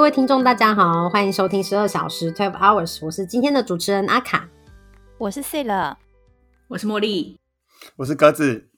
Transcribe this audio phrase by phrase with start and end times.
[0.00, 4.48] 各位听众，大家好，欢迎收听十二小时 Twelve Hours，我是今天的主持人阿卡，
[5.18, 5.98] 我是 C 了，
[6.68, 7.38] 我是茉莉，
[7.96, 8.70] 我是鸽子。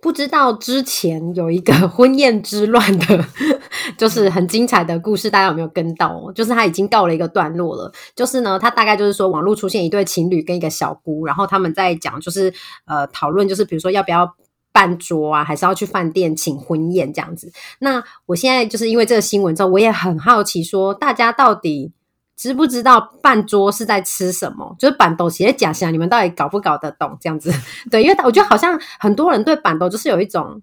[0.00, 3.24] 不知道之前有一个婚宴之乱的，
[3.98, 6.30] 就是很精彩的故事，大家有没有跟到？
[6.32, 7.90] 就是他已经告了一个段落了。
[8.14, 12.54] 就是呢，他大概就是说，网络出现一对情侣跟一个小姑，然后他们在讲，就是
[12.84, 14.36] 呃讨论，就是比如说要不要
[14.74, 17.50] 办桌啊，还是要去饭店请婚宴这样子。
[17.78, 21.92] 那我现在就是因为这个新闻之后，我也很好奇，说大家到底。
[22.36, 24.74] 知不知道半桌是在吃什么？
[24.76, 27.52] 就是板豆鞋假象，你们到底搞不搞得懂这样子？
[27.88, 30.60] 对，因为我觉得好像很多人对板豆就是有一种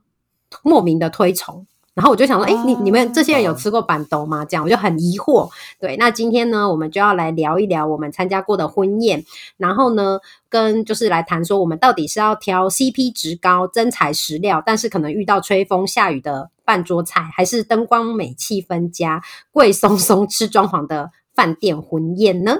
[0.64, 4.46] 莫名的推崇，然后我就想说，哎，你你们这些人有吃过板豆吗？
[4.46, 5.50] 这样我就很疑惑。
[5.80, 9.24] 对，那今天呢，我们就要来聊一聊我们参加过的婚宴，
[9.58, 21.12] 然后呢，跟就是来谈说，我们到底是要挑 CP 值高、真材实料，但是可能遇到吹风下雨的半桌菜，还是灯光美、气氛佳、贵松松吃装潢的？
[21.34, 22.58] 饭店婚宴呢？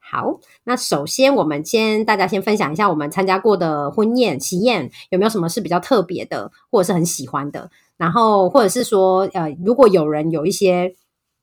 [0.00, 7.70] 好，那首先我们先大家先分享一下我们参加过的婚宴喜宴有没有什么是比较特别的，或者是很喜欢的。
[7.96, 10.94] 然后或者是说，呃，如果有人有一些，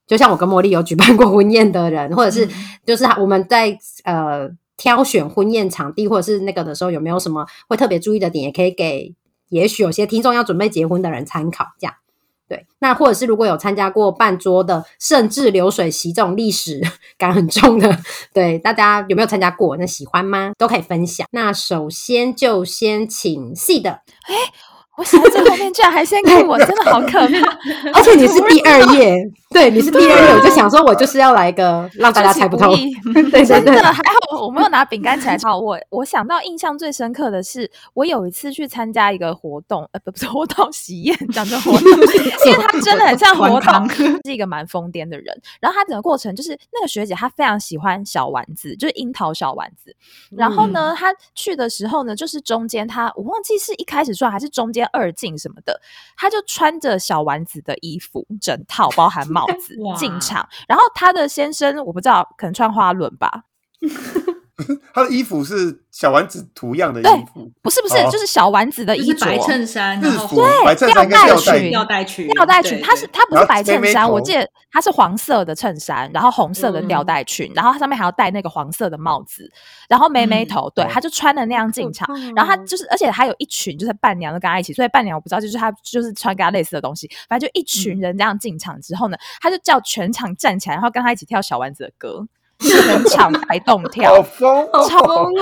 [0.05, 2.49] 就像我跟茉莉有举办过婚宴的人，或者是
[2.85, 9.15] 就是我们在呃挑选婚宴场地或者是那个的时候，有没有什么会特别注意的点，也可以给
[9.49, 11.93] 也许有些听众要准备结婚的人参考，这样。
[12.49, 16.81] 对，那或者是如果有参加过半桌的，甚至流水席这种历史
[17.17, 17.97] 感很重的，
[18.33, 19.77] 对大家有没有参加过？
[19.77, 20.51] 那喜欢吗？
[20.57, 21.25] 都可以分享。
[21.31, 24.70] 那首先就先请 C 的，哎。
[24.97, 27.57] 我想在后面居然还先看我，真的好可怕！
[27.93, 29.15] 而且你是第二页，
[29.49, 32.69] 对，你是第二页，我就想说，我就是要来一个让大家猜不透。
[33.31, 34.03] 对，对对还好，
[34.45, 35.57] 我没有拿饼干起来抄。
[35.57, 41.89] 我我想到印象最深刻的是，我有一次去参加一个活动，呃，不是活动喜宴，讲成活动，
[42.45, 43.89] 因为他真的很像活动，
[44.25, 45.41] 是一个蛮疯癫的人。
[45.59, 49.95] 然后他整个过程就是那个学姐，她非常喜欢小丸子，就是樱桃小丸子。
[50.29, 54.81] 然后呢，她去的时候呢，就是中间她我忘记是一开始说还是中间。
[54.91, 55.79] 二进什么的，
[56.17, 60.45] 她就穿着小丸子的衣服，整套包含帽子进场。
[60.67, 63.43] 然后她的先生我不知道，可能穿花轮吧。
[64.93, 72.81] 他的衣服是小丸子图样的衣服，不是不是，就是小丸子的衣服，白衬衫，日服，对，吊带裙，吊带裙，吊带裙。
[72.81, 79.49] 它是它不是白衬衫，我记得它是黄色的衬衫，然后红色的吊带裙，然后它上面还要戴那个黄色的帽子，
[79.89, 82.07] 然后妹妹头，对，他就穿的那样进场。
[82.35, 92.27] 然后他就是，而且还有一群就是伴娘都跟他一起，所以伴娘我不知道，就是他就是穿跟他类似的东西，反正就一群人这样进场之后呢，他就叫全场站起来，然后跟他一起跳小丸子的歌。
[92.61, 95.33] 全场白动跳，好疯，超疯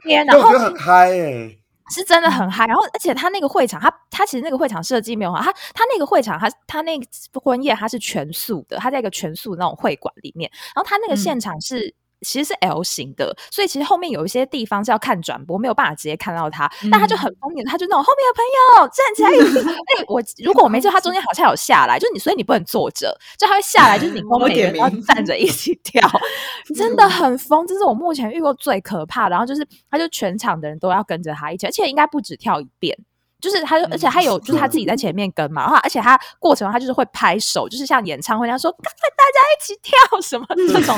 [0.00, 1.56] 癫，然后很嗨哎，
[1.90, 2.66] 是真的很嗨。
[2.66, 11.94] 然后，而且他那个会场，他他其实那个会场设计没有好，他他那个会场，他他那个婚宴他是全素的，他在一个全素那种会馆里面，然后他那个现场是。
[12.22, 16.70] 其实是 L 型的，所以其实后面有一些地方是要看转播，没有办法直接看到他。
[16.90, 18.44] 但他就很疯癫，他就那种后面的朋
[18.82, 19.72] 友站起来。
[19.72, 26.00] 哎，我如果我没记错，他中间好像有下来，就你，所以你不能坐着，就他会下来，就是你 后面要站着一起跳，
[26.74, 27.66] 真的很疯。
[27.66, 29.30] 这是我目前遇过最可怕的。
[29.30, 32.96] 然后就是，他就全场的人都要跟着他一起，而且应该不止跳一遍。
[33.42, 40.96] 就是他，而且他有，就是他自己在前面跟嘛，然后而且他过程他就是会拍手，就是像演唱会那样说，跟大家一起跳什么这种，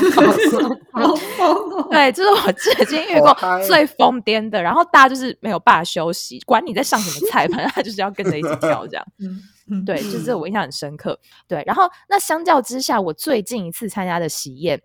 [1.89, 3.35] 对，这是我至今遇过
[3.67, 4.61] 最疯癫的。
[4.61, 9.03] 然后大家就是没有办法休息，管你在上什么菜，反正他就是要跟着一起跳这样。
[9.67, 11.19] 嗯，对，就是我印象很深刻。
[11.47, 14.79] 对，然后那相较之下，我最近一次参加的喜宴。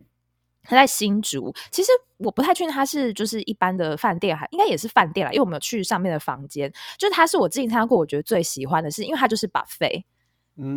[0.63, 10.05] 他在新竹，其实我不太确定他是就是一般的饭店，还应该也是饭店啦，因为我们有去上面的房间，就是他是我之前参加过，我觉得最喜欢的是，因为他就是 buffet，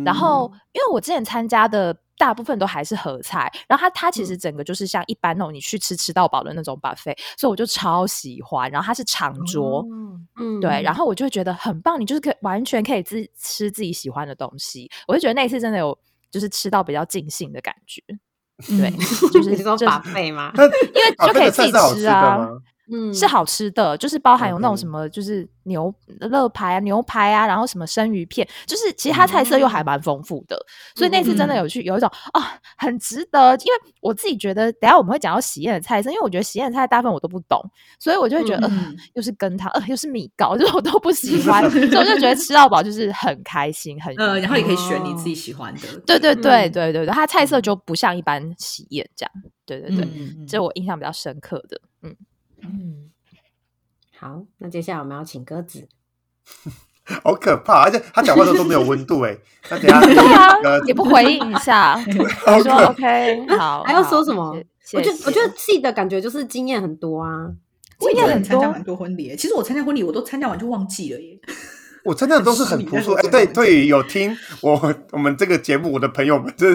[0.04, 9.84] 然后因为我之前参加的大部分都还是合菜，然后他他其实整个就是像一般那种你去吃吃到饱的那种 buffet，所以我就超喜欢，然后他是长桌，
[10.38, 10.94] 嗯，对，然。
[10.94, 15.98] 后我就觉得很棒，你就是可以完全可以自吃自己喜欢的东西，我就觉得那一次真的有
[16.30, 18.00] 就是吃到比较尽兴的感觉。
[18.58, 18.90] 对，
[19.32, 20.52] 就是 说把费吗？
[20.56, 22.48] 因为就可以自己吃啊。
[22.92, 30.56] 嗯，是好吃的，就是包含有那种什么，就是牛乐排啊、牛排啊，然后什么生鱼片，就是其实它菜色又还蛮丰富的，
[30.94, 33.52] 所以那次真的有去有一种啊，很值得。
[33.56, 37.58] 因为我自己觉得，等下我们会讲到喜宴的菜色，因为我觉得喜宴的菜大部分我都不懂，
[37.98, 45.80] 所以我就会觉得，呃，又是羹汤，呃，又是米糕， 就是我都不喜欢， 所以我就觉得吃到饱就是很开心，很呃，然后也可以选你自己喜欢的。
[46.06, 49.32] 对对对对对对，它菜色就不像一般喜宴这样。
[49.64, 50.06] 对对对，
[50.46, 52.14] 这我印象比较深刻的，嗯。
[52.64, 53.10] 嗯，
[54.18, 55.88] 好，那接下来我们要请鸽子。
[57.22, 61.98] 好可怕，而且他讲话的时候都没有温度哎，他等下对啊呃，也不回应一下，
[62.62, 64.56] 说 OK 好，还要说什么？
[64.82, 67.50] 谢我觉得我觉得自己的感觉就是经验很多啊。
[68.00, 71.38] 经验很多前参加蛮多婚礼耶，其实我参加婚礼我都参加完就忘记了耶。
[72.04, 73.12] 我真的都是很 朴素。
[73.12, 76.68] 哎，很对对有听我我们这个节目我的朋友们，这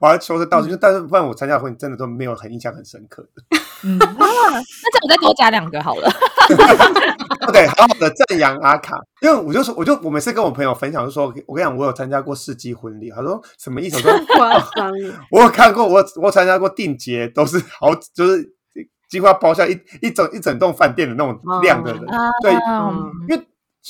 [0.00, 3.59] 我要求着道歉，但是不然我参加婚礼真的都没有很印象很深刻的。
[3.82, 6.10] 嗯， 啊，那这样我再多加两个好了。
[7.52, 13.96] 对，好好的赞扬阿卡，因为我就说，我就我每次跟我朋友分享，就说，我跟你讲，我有参加过世纪婚礼，他说什么意思？
[13.96, 18.54] 我说 夸张了，我有看过，我我参加过定节，都是好，就是
[19.08, 22.04] 几乎要包下一一整一整栋饭店的那种量的人。
[22.08, 23.42] 啊对，嗯因为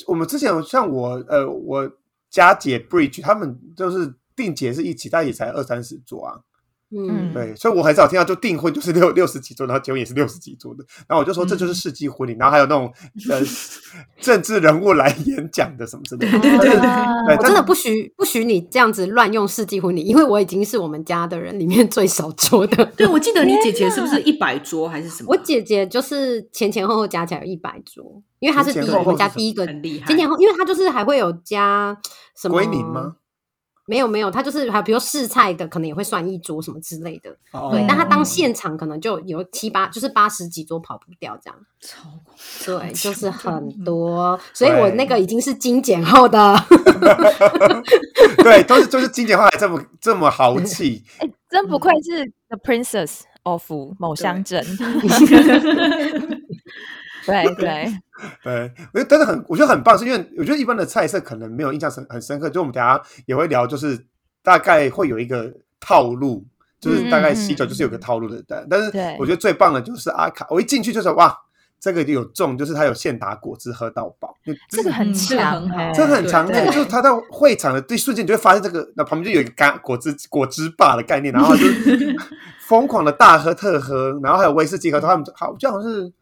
[0.07, 1.91] 我们之前有像我呃，我
[2.31, 6.39] 佳姐 Bridge 他们就是定节是一起，但也才二三十桌啊。
[6.93, 10.85] 嗯，对，所以我很少听到就订婚就是六六十几桌，然后结婚也是六十几桌的。
[11.07, 12.93] 然后我就说这就是世纪婚礼，然后还有那种
[13.31, 13.41] 呃
[14.21, 16.39] 政治人物来演讲的什么之类的。
[16.41, 22.85] 对对对我真的不许不许你这样子乱用世纪婚礼，因为我已经是我们家的人里面最少桌的。
[22.97, 25.29] 对，我记得你姐姐是不是一百桌还是什么？
[25.29, 31.97] 我姐姐就是前前后后加起来有一百桌，因为她是第我们家第一个很厉害前前后，因为她就是还会有加
[32.37, 33.15] 什么归零吗？
[33.91, 37.37] 没有没有，他就是还比如试菜的，可能也会算一桌什么之类的。
[37.51, 41.59] 哦对，但她哦当现场可能就有七八，就是八十几桌跑不掉这样。
[41.81, 42.09] 超
[42.65, 46.57] 对，就是很多，所以我那个已经是精简后的。
[48.45, 54.65] 对，都是就是精简后还这么这么豪气， 哎，真不愧是 The Princess of 某乡镇。
[57.27, 57.93] 对对，
[58.43, 64.07] 对，我觉得真的很，我觉得很棒，是因为我觉得一般的菜色可能没有印象深很深刻，就我们等下也会聊，就是
[64.43, 66.45] 大概会有一个套路，
[66.81, 69.17] 就是大概喜酒就是有个套路的，但但是对。
[69.19, 71.37] 我觉得最棒的就是阿卡，我一进去就是哇，
[71.79, 81.65] 这个就有中，就是他有现打果汁喝到饱，就这个很强这个很强就是他在会场的第一瞬间，你就会发现这个那旁边就有一个干果汁果汁霸的概念，然后就
[82.67, 86.13] 疯狂的大喝特喝，然后还有威士忌喝，他们好就好像是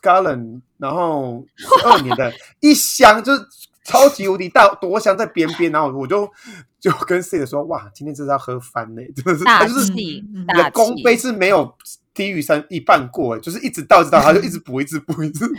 [0.00, 3.46] Scotland，然后十二年的一箱就是
[3.84, 6.30] 超级无敌大多箱在边边，然后我就
[6.78, 9.92] 就跟 C 的说，哇，今天真是要喝翻嘞，真的是就是
[10.72, 11.74] 公气杯是没有
[12.20, 15.54] 低于三一半过，就是一直倒一直倒，他就一直补一直补一直补。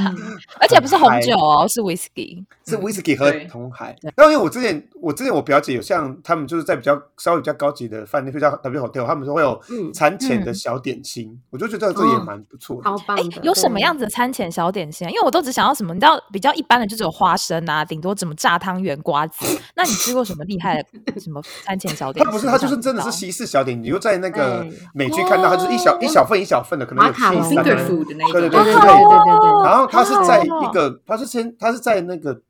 [0.58, 2.42] 而且不是红酒哦，是 whisky。
[2.66, 3.94] 是 whisky 和对红海。
[4.16, 12.88] 然后因为我之前我之前我表姐有像他们就是在比较稍微比较高级的饭店，就叫 W Hotel，他们说会有嗯餐前的小点心，我就觉得这也蛮不错的。
[12.88, 15.10] 哎超棒的。，有什么样子的餐前小点心啊？
[15.10, 19.44] 因为我都只想要什么，你知道比较一般的就只有花生啊， 顶多怎么炸汤圆、瓜子。
[19.74, 22.26] 那你吃过什么厉害的什么餐前小点心？
[22.32, 29.64] 它不是，它就是真的是西式小点，你就在那个美剧看到，它就是一小一一小份一小份的，可能有七三的那种，对对对对对对。
[29.64, 32.40] 然后他是在一个，他是先他是在那个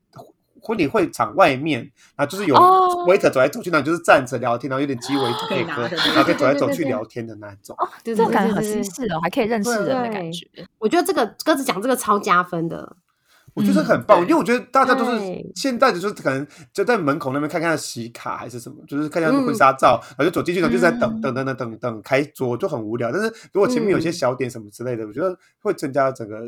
[0.62, 2.55] 婚礼会场外面，啊，就是有
[3.06, 7.75] waiter 走来走去，然后就是站着聊天，然后有点鸡尾酒可以喝，然后可以走来走去聊天的那种。
[7.79, 10.47] 哦，这感觉很新适的，还可以认识人的感觉。
[10.79, 12.97] 我觉得这个鸽子讲这个超加分的。
[13.56, 15.19] 我觉得很棒，因为我觉得大家都是
[15.55, 23.11] 现在的，就是可能就在门口那边看看洗卡还是什么，就是看看婚纱照，然后就走进去，然后就在等等等等等等开桌，就很无聊。
[23.11, 26.39] 但是如果前面有些小点什么之类的，我觉得会增加整个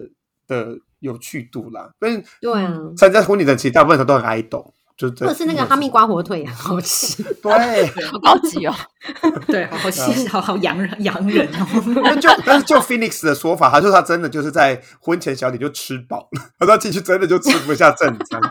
[0.47, 1.91] 的有趣度啦。
[1.99, 7.23] 但是对啊，参加婚礼的其实大部分都很爱懂，就或者是那个哈密瓜火腿好吃。
[7.41, 7.87] 对。
[8.11, 8.75] 好高级哦！
[9.47, 12.03] 对，好好细，好好洋人洋人哦。
[12.05, 18.41] 但就但是就 Phoenix 的说法，他说他真的就是在婚前小点就吃饱了，他说他进去真的就吃不下正餐。
[18.41, 18.51] 啊，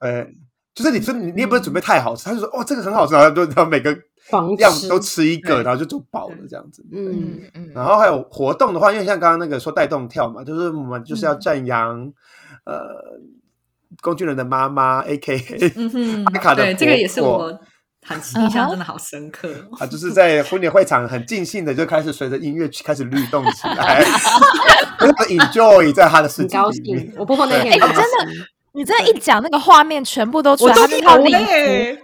[0.00, 0.26] 呃，
[0.74, 3.96] 就是你说你你也不是准备太好吃，他就说哦这个很好吃，然后就然后每个
[4.30, 6.84] 狂吃样都吃一个，然后就就饱了这样子。
[6.92, 12.12] 嗯，嗯嗯，然后还有活动的话，因为像刚刚那个说带动跳嘛，就是我们就是要赞扬、
[12.64, 12.74] 呃
[14.02, 17.60] 工具人的妈妈，A K A 嗯哼阿卡的对，这个也是婆我
[18.06, 19.76] 很印象真的好深刻哦。
[19.80, 24.02] 啊，就是在婚礼会场很尽兴的就开始随着音乐开始律动起来，
[24.98, 26.56] 很 enjoy 在他的世界。
[27.16, 28.34] 我婆婆那天也哎真的
[28.72, 31.32] 你真的，一讲那个画面全部都出来，他那套礼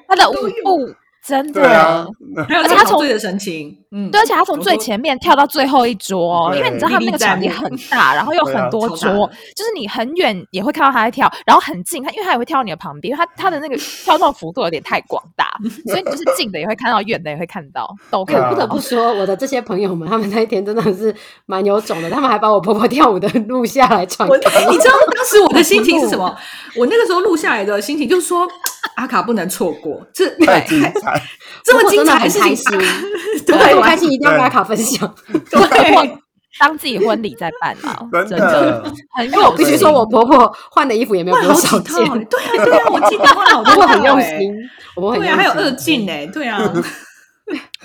[0.09, 0.95] 他的舞步
[1.27, 1.67] 真的。
[1.69, 2.07] 啊，
[2.49, 8.63] 还有而且他从他陶醉的神情，嗯，对，而且他从最前面跳到最后一桌、因为你知道他们那个场地很大，然后有对啊。
[8.63, 15.51] 很多桌，的就是你很远也会看到他在跳，然后很近，他因为他也会跳到你的旁边，因为他他的那个跳动幅度有点太广大，
[15.87, 18.51] 所以你就是近的也会看到，远的也会看到，都哎，看到。
[18.51, 21.15] 不得不说，我的这些朋友们，他们那一天真的是
[21.47, 24.39] 蛮有种的，他们还把我婆婆跳舞的录下来传给我。
[24.71, 26.37] 你知道当时我的心情是什么？
[26.77, 28.47] 我那个时候录下来的心情就是说，
[28.97, 31.21] 阿卡不能错过，这太精彩，
[31.65, 32.79] 这么精彩的事情开心，
[33.47, 35.15] 对这么开心一定要跟阿卡分享。
[35.51, 36.19] 对，
[36.61, 38.85] 当自己婚礼在办啊，真的。
[39.25, 41.95] 因为我必须说，我婆婆换的衣服也没有多少件，
[42.27, 44.55] 对啊对啊，我记得换好多，很用心，
[44.95, 46.61] 我婆婆对啊，还有二进哎，对啊，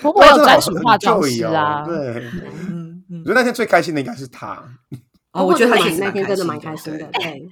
[0.00, 1.96] 婆婆有专属化妆师啊，对，
[2.68, 4.62] 嗯嗯，我觉得那天最开心的应该是她，
[5.32, 7.42] 哦，我觉得她那天真的蛮开心的，对。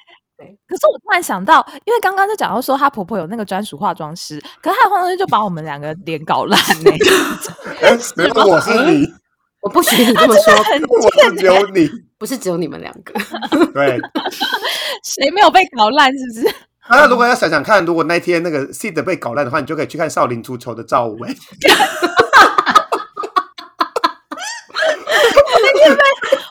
[0.68, 6.90] 可是我突然想到，因为刚刚在讲到说她婆婆有那个专属化妆师，可是她的化妆师就把我们两个脸搞烂呢。
[7.82, 9.06] 哎，没有，我是你，
[9.60, 13.12] 我不许你这么说，我只有你，不是只有你们两个。
[13.74, 13.98] 对，
[15.04, 16.10] 谁没有被搞烂？
[16.16, 16.54] 是不是？
[16.90, 21.28] 那如果要想想看，如果那天那个 seed 被搞烂的话，你就可以去看少林足球的赵薇。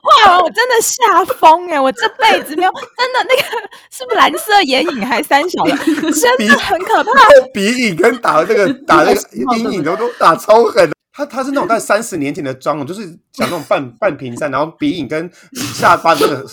[0.01, 1.79] 画完我真的吓疯哎！
[1.79, 5.75] 我这辈子没有真的那个是不是蓝色眼影还是三小的，
[6.11, 7.11] 真的很可怕。
[7.53, 9.21] 鼻影跟打那个打那个
[9.57, 10.89] 阴影都都打超狠。
[11.13, 15.29] 他他是那种在三十年前的妆就是讲那种半半平山，然后鼻影跟
[15.73, 16.45] 下巴那个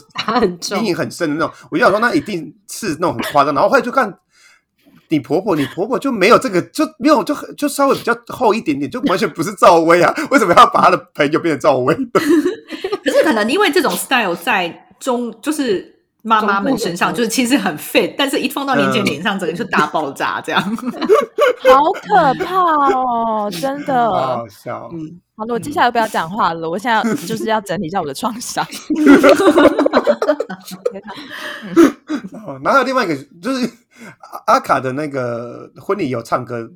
[0.78, 1.54] 阴影很深的那种。
[1.70, 3.54] 我就想说那一定是那种很夸张。
[3.54, 4.12] 然后后来就看。
[5.14, 10.12] 你婆婆，你婆婆就没有这个，就没有，就就稍微比较厚一点点，就完全不是赵薇啊？
[10.30, 11.94] 为什么要把她的朋友变成赵薇？
[12.12, 20.60] 可是可能因为这种 style 在中，就是妈妈们身上，就是其实很 fit，但是一放到年轻脸上，整个就大爆炸，这样，
[21.62, 22.56] 好可怕
[22.92, 23.48] 哦！
[23.52, 24.90] 真的，好笑。
[24.92, 28.66] 嗯，好了，我接下来不要讲话了，我现在就是要整理一下我的创伤。
[32.62, 33.70] 然后另外一个就是。
[34.46, 36.68] 阿卡的那个婚礼有唱歌，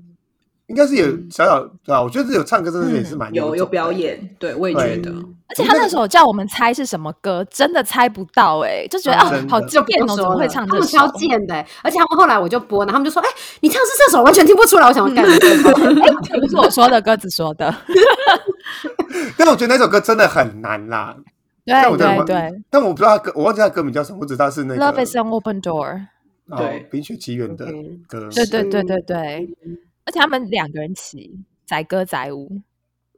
[0.66, 2.02] 应该是有小小对吧？
[2.02, 4.36] 我觉得有唱歌，真的也是蛮有有表演。
[4.38, 5.10] 对，我也觉得。
[5.50, 10.98] 而且他那时候叫我们猜是什么歌，真的猜不到哎，就觉得啊，好贱哦，怎么会唱这首？
[10.98, 11.54] 超贱的。
[11.82, 13.28] 而且他们后来我就播，然后他们就说：“哎，
[13.60, 15.70] 你唱是这首， 完全听不出来。”我想干什么？
[16.04, 17.74] 哎，不是我说的，鸽子说的。
[19.38, 21.16] 但我觉得那首歌真的很难啦。
[21.64, 22.62] 对对对。
[22.68, 25.94] 但我不知道歌，我忘记他歌名叫什么，我只知道是那个《Love Is an Open Door》。
[26.56, 27.66] 对，《冰雪奇缘》的
[28.06, 29.48] 歌，对对对对对，
[30.04, 32.62] 而且他们两个人骑载歌载舞，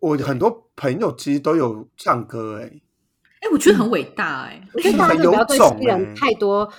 [0.01, 2.65] 我很多朋友其实都有唱歌，哎，
[3.41, 6.73] 哎，我觉得很伟大，哎，我觉得大家不要对新人太多。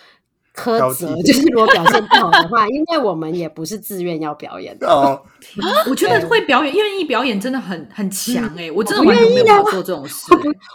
[0.55, 4.88] 苛责就是如果表现不好的话，因为我们也不是自愿要表演的。
[4.88, 5.22] 哦，
[5.89, 8.70] 我觉得会表演、愿意表演真的很很强哎！
[8.72, 10.25] 我真的完全没有做这种 事，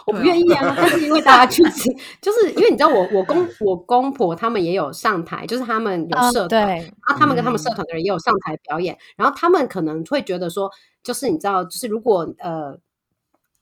[0.07, 0.73] 我不愿意啊！
[0.77, 1.89] 但是因为大家去吃，
[2.21, 10.71] 就是因为你知道，我我公我公婆他们也有上台，就是他们有社团，然后他们跟他们社团的人也有上台表演，然后他们可能会觉得说，
[11.03, 12.77] 就是你知道，就是如果呃。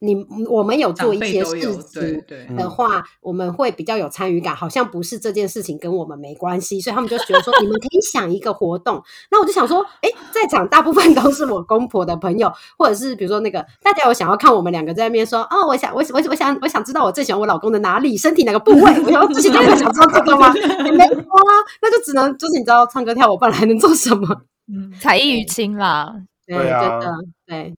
[0.06, 2.24] 你我们有做一些事情
[2.56, 9.02] 的话，我们会比较有参与感，好像不是这件事情跟我们没关系，所以他们就觉得说，你们可以想一个活动。
[9.32, 19.02] 那我就想说，哎，在场大部分都是我公婆的朋友，或者是比如说那个大家有想要看我们两个在那边说，哦，我想我我我想我想知道我最喜欢我老公的哪里，身体哪个部位？
[19.04, 20.54] 我要这些真的想知道这个吗？
[20.54, 24.44] 没有啊，那就只能就是你知道唱歌跳舞，不然还能做什么？
[24.68, 26.14] 嗯，才艺于亲啦，
[26.46, 27.12] 对，真的
[27.46, 27.76] 对。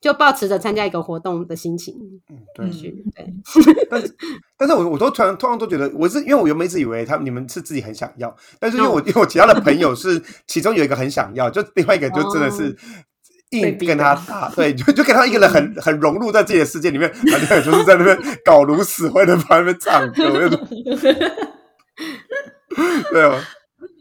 [0.00, 1.94] 就保持着参加一个活动的心情，
[2.30, 3.34] 嗯，对，对。
[3.90, 4.14] 但是，
[4.56, 12.76] 但是我我都突然突然都觉得，我是因为我原本一直以为他你们是自己很想要，但是因为我 因为我其他的朋友是其中有一个很想要，就另外一个就真的是
[13.50, 20.48] 硬跟他打，对，就就跟他一个人很很融入在自己的世界里面，反正就是在那边搞如死灰的在那边唱歌，
[23.10, 23.42] 对啊。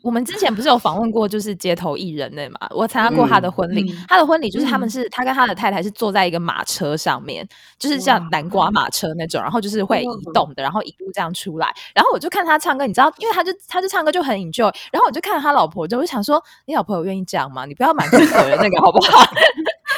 [0.07, 2.59] 我们之前不是有访问过，就是街头艺人的嘛？
[2.69, 7.45] 我参加过他的婚礼，他的婚礼就是他们是他跟他的太太是坐在一个马车上面，
[7.77, 11.75] 就是像南瓜马车那种，然后就是会移动的，然后一路这样出来。
[11.93, 14.73] 然后我就看他唱歌，你知道，因为他就他就唱歌就很 enjoy。
[14.93, 17.65] 然后我就看他老婆，就会想说：“你老婆有愿意这样吗？
[17.65, 19.25] 你不要满足别人那个好不好？”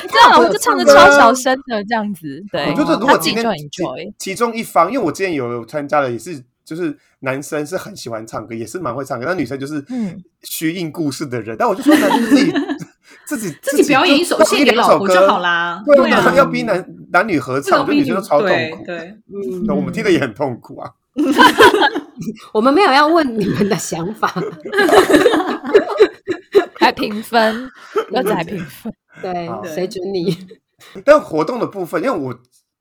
[0.10, 2.44] 这样老婆就唱的超小声的这样子。
[2.52, 3.46] 对，我觉得如果今天
[4.18, 6.44] 其中一方，因为我之前有参加了也是。
[6.70, 9.84] 就是男生是很喜欢唱歌，也是蛮会唱歌，但女生就是
[10.44, 11.56] 虚应故事的人。
[11.58, 12.52] 但我就说，男生 自己
[13.26, 15.82] 自己自己表演一首献给老婆就好啦。
[15.84, 18.86] 对啊，要逼男男女合唱，我觉得女生都超痛苦。
[18.86, 20.92] 对，嗯，我们听的也很痛苦啊。
[22.54, 24.32] 我们没有要问你们的想法，
[26.80, 27.68] 还评分，
[28.12, 28.94] 要再评分。
[29.22, 30.38] 对，谁准你？
[31.04, 32.34] 但活动的部分，因为我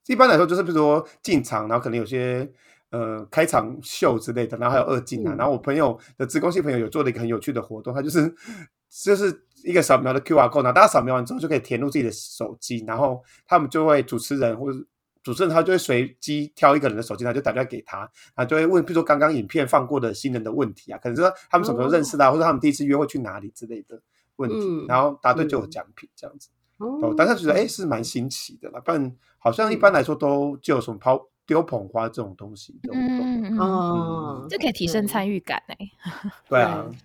[0.07, 2.49] 一般来说就是，比如说进场，然后可能有些。
[2.91, 8.35] 呃，开场秀之类的，然后还有二进啊，然后我朋友的职工系朋友有做了一个很有趣的活动，他就是
[8.89, 14.79] 就是一个扫描的 Q R code，然后大家扫描完之后就可以填入自己的手机，然后他们就会主持人或者
[15.23, 24.01] 主持人他就会随机挑一个人的手机，他就打电话给他，他就会问，比如说刚刚影片放过的新人的问题啊，可能说他们什么时候认识的，或者他们第一次约会去哪里之类的
[24.37, 26.49] 问题，然后答对就有奖品这样子。
[26.79, 31.29] 哦，当时觉得哎是蛮新奇的啦，不然好像一般来说都就有什么抛。
[31.49, 33.03] 丢捧花这种东西的活动。
[33.03, 35.77] 嗯嗯，哦，这可以提升参与感哎。
[36.47, 36.97] 对啊，对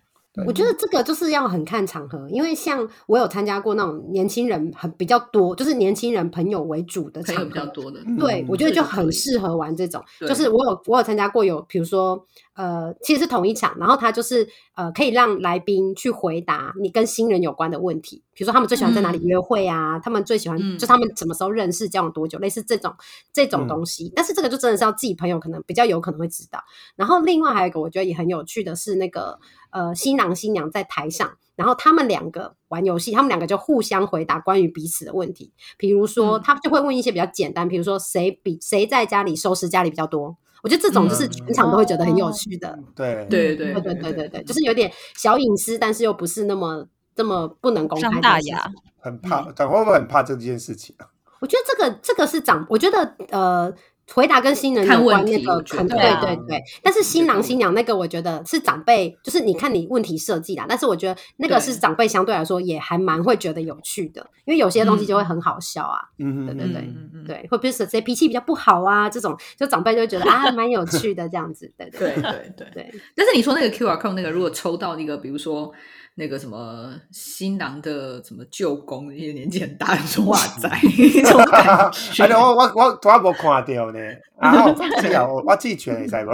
[0.48, 10.04] 我觉得这个就是要很看场合，因为像我有参加过那种年轻人很比较多，就是年轻人朋友为主的场合比较多的，对，嗯我觉得就很适合玩这种。
[10.22, 12.25] 就是我有我有参加过有，比如说
[12.56, 22.92] 呃，其实是同一场，然后他就是呃，可以让来宾去回答你跟新人有关的问题，比如说他们最喜欢在哪里嗯约会啊，他们最喜欢、嗯就他们什么时候认识、交往多久，类似这种
[23.32, 24.12] 这种嗯东西。
[24.16, 26.60] 但是这个就真的是要自己朋友可能比较有可能会知道。
[26.96, 29.40] 然后另外还有一个我觉得也很有趣的是那个
[29.74, 31.38] 呃新郎新娘在台上。
[31.56, 35.53] 然后他们两个玩游戏，他们两个就互相回答关于彼此的问题。
[35.77, 40.36] 比如说，嗯他就会问一些比较简单，比如说谁比谁在家里收拾家里比较多。
[40.63, 42.80] 我觉得这种就是嗯全场都会觉得很有趣的。
[42.96, 51.06] 对对对对对对对对，就是有点小隐私，但是又不是那么这么不能公开大牙，很怕，长会不会很怕这件事情啊？
[51.39, 53.72] 我觉得这个这个是长，我觉得呃，
[54.13, 56.22] 回答跟新人有关那个对对啊。
[56.24, 69.10] 对对，但是新郎新娘那个，我觉得是长辈，就是你看你问题设计啦，但是我觉得那个是长辈相对来说也还蛮会觉得有趣的，因为有些东西就会嗯很好笑啊，嗯对对对嗯嗯对，会不会是谁脾气比较不好啊？
[69.10, 72.53] 这种就长辈就会觉得啊蛮有趣的这样子，对对对对。
[72.55, 72.74] 对。
[72.74, 75.72] 对，但是你说那个 QR code 那个，如果抽到那个，比如说
[76.15, 80.70] 那个什么新郎的什么舅公，那些年纪很大，说哇塞，
[81.13, 82.25] 这种感啊，觉。
[82.27, 84.00] 我我我我无看到呢，
[84.39, 86.32] 啊，我记啊，我我记全你知无？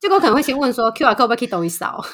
[0.00, 2.02] 结果可能会先问说 QR code 要不要可以抖一扫。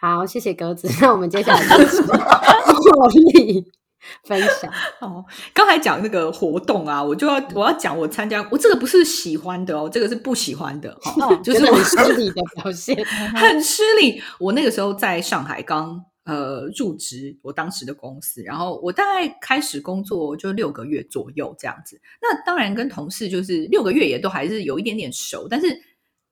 [0.00, 0.88] 好，谢谢格子。
[1.00, 3.64] 那我们接下来就是茉莉
[4.24, 4.72] 分享。
[5.00, 12.96] 哦，刚才讲那个活动啊，我就要我要讲我参加，我这个不是喜欢的哦，这个是不喜欢的哈、哦，就是我失礼的表现。
[13.34, 14.22] 很失礼。
[14.38, 22.00] 我那个时候在上海刚呃入职我当时的公司，然后我大概开始工作就六个月左右这样子。
[22.20, 25.66] 那当然跟同事就是六个月也都还是有一点点熟，但是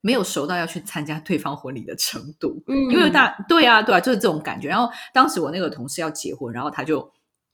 [0.01, 2.63] 没有熟到要去参加对方婚礼的程度。
[2.67, 4.67] 嗯因为大对啊对啊，就是这种感觉。
[4.67, 7.11] 然后当时我那个同事要结婚，然后他就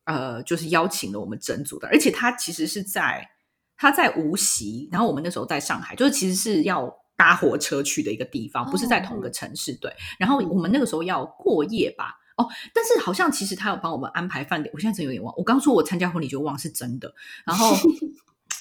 [0.07, 3.29] 呃就是邀请了我们整组的，而且他其实是在
[3.77, 9.75] 他在无锡，然后我们那时候在上海，就是其实是要搭火车去的一个地方，不是在同个城市。
[9.75, 12.15] 对，然后我们那个时候要过夜吧。
[12.37, 15.33] 哦，但是好像其实他有帮我们安排饭店，我现在真有点忘。
[15.35, 17.11] 我刚说我参加婚礼就忘是真的，
[17.43, 17.75] 然后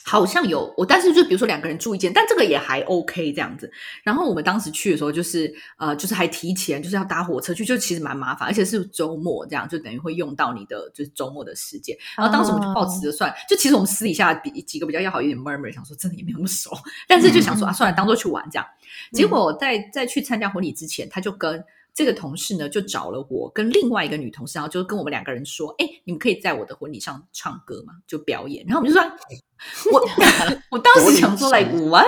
[0.09, 3.69] 好像有我，但是就比如说两个人住一间，但这个也还 OK 这样子。
[4.05, 11.97] 然后我们当时去的时候，就是呃，就是还提前就是要搭火车去，就其实蛮麻烦，而且是周末这样，就等于会用到你的就是周末的时间。
[12.17, 16.71] 然后当时我们就抱持着算，就其实我们私底下比几个比较要好，有点 murmur，想说真的也没有那么熟，
[17.09, 18.67] 但是就想说啊，算了，当做去玩这样。
[19.13, 21.65] 结果在在去参加婚礼之前，他就跟
[21.97, 27.95] 这个同事呢，就找了我跟另外一个女同事，然后就跟我们两个人说：“哎，你们可以在我的婚礼上唱歌吗？
[28.07, 29.11] 就表演。”然后我们就说
[29.91, 30.07] ：“我
[30.71, 32.07] 我当时想说，like what？”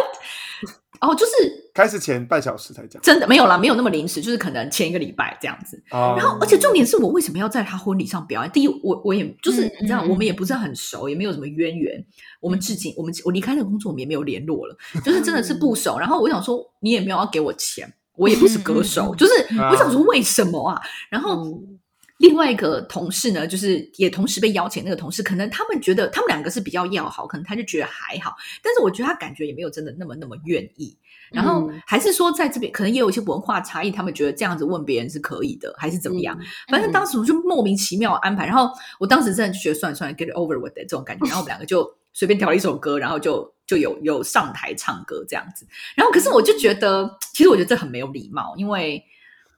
[1.01, 1.33] 哦，就是
[1.72, 3.01] 开始前半小时才讲。
[3.01, 5.81] 真的没有啦，没有那么临时，就是可能前一个礼拜这样子。
[5.88, 8.51] 然然后，而且重点是我为什么要在他婚礼上表演？
[8.51, 12.05] 第一，我我也就是嗯你知道，嗯我们也不是很熟，也没有什么渊源。
[12.40, 15.98] 我们至今，我们我离开那个工作，我们也没有联络了，就是真的是不熟。
[15.98, 19.33] 然后我想说，你也没有要给我钱，我也不是歌手，就是
[19.70, 20.78] 我想说为什么啊？
[21.09, 21.44] 然后。
[21.44, 21.74] 嗯
[22.20, 30.98] 另外一个同事呢，就是也同时被邀请，那个同事可能他们觉得他们两个是比较要好，可能他就觉得还好，但是我觉得他感觉也没有真的那么那么愿意。
[31.31, 36.37] 然后嗯还是说在这边可能也有一些文化差异，他们觉得这样子问别人是可以的，还是怎么样？
[36.40, 45.64] 嗯反正当时我就莫名其妙安排，然后我当时真的就觉得算了算了，get over with it 这种感觉，然后我们两个就随便调了一首歌，然后就就有有上台唱歌这样子。
[45.94, 49.04] 然后可是我就觉得，其实我觉得这很没有礼貌，因为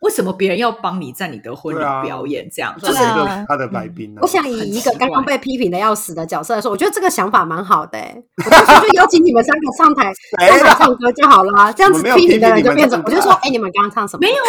[0.00, 2.74] 为什么别人要帮你在你的婚礼表演这样？
[2.80, 2.98] 就就是
[3.46, 8.24] 他的来宾啊我想以一个刚刚被批评的要死的角色来说，我觉得这个想法蛮好的、欸。
[8.42, 10.10] 我当时就邀请你们三个上台
[10.48, 14.20] 上台唱歌就好啦，这样子批评的人就变成，我就说，哎、你们刚刚唱什么？
[14.26, 14.48] 没有啊，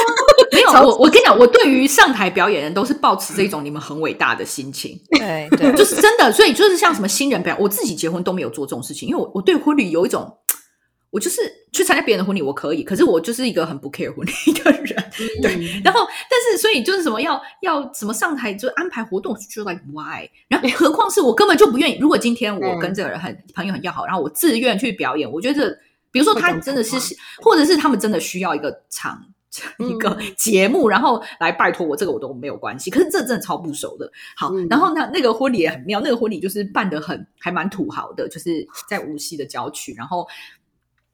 [0.51, 0.71] 没有。
[0.71, 4.99] 我我跟你讲，我对于上台表演人都是抱持这种你们很伟大的心情。
[5.11, 10.37] 对 对， 就是真的，所以就是像什么新人表演，我自己结婚都没有做这种事情，因为我我对婚礼有一种，
[11.09, 15.11] 我就是去参加别人的婚礼我可以，可是我就是一个很不 care 婚礼的人，
[15.41, 15.81] 对。
[15.83, 20.27] 然后，但是所以就是什么要要什么上台就安排活动，就觉得 like why？
[20.47, 21.97] 然后何况是我根本就不愿意。
[21.99, 25.77] 如果今天我跟这个人很朋友很要好，然后我自愿去表演，我觉得
[26.11, 26.95] 比如说他真的是，
[27.41, 29.17] 或者是他们真的需要一个场。
[29.79, 32.89] 一个节目，然后来拜托我，这个我都没有关系。
[32.89, 34.11] 可是这真的超不熟的。
[34.35, 39.93] 好，嗯然后呢那个婚礼也很妙，那个婚礼就是办的很还蛮土豪的，就是在无锡的郊区。
[39.93, 40.27] 然后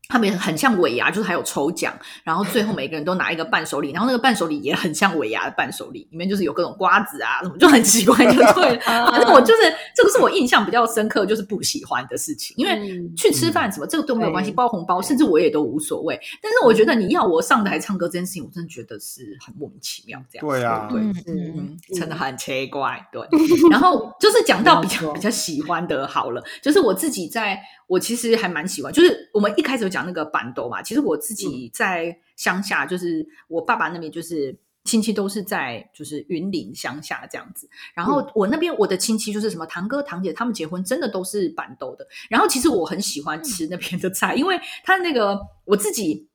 [0.09, 1.93] 他们也很像尾牙，就是还有抽奖，
[2.23, 8.79] 然后最后每个人都拿一个伴手礼，然后那个伴手礼也很像尾牙的伴手礼，里面就是有各种瓜子啊什么，就很奇怪，就对。
[8.85, 9.61] 反正我就是
[9.95, 16.19] 这个是我印象比较深刻，就是不喜欢的事情，因为去吃饭什么这个都没有关系，包红包甚至我也都无所谓。
[16.41, 20.47] 但是我觉得你要我上台唱歌这件事情，我真的觉得是很莫名其妙这样。
[20.47, 23.05] 对啊，对，嗯，真的很奇怪。
[23.11, 23.21] 对，
[23.69, 27.59] 然后就是讲到比较比较喜欢的，好了，就是我自己在。
[27.87, 30.81] 我其实还蛮喜欢，就是我们一开始讲那个板豆嘛。
[30.81, 37.69] 其实我自己在乡下，就是我爸爸那边，就是亲戚都是在就是云林乡下这样子。
[37.93, 42.05] 然后我那边我的亲戚就是什么堂哥堂姐，他们结婚真的都是板豆的。
[42.29, 46.29] 然后其实我很喜欢吃那边的菜，因为他那个我自己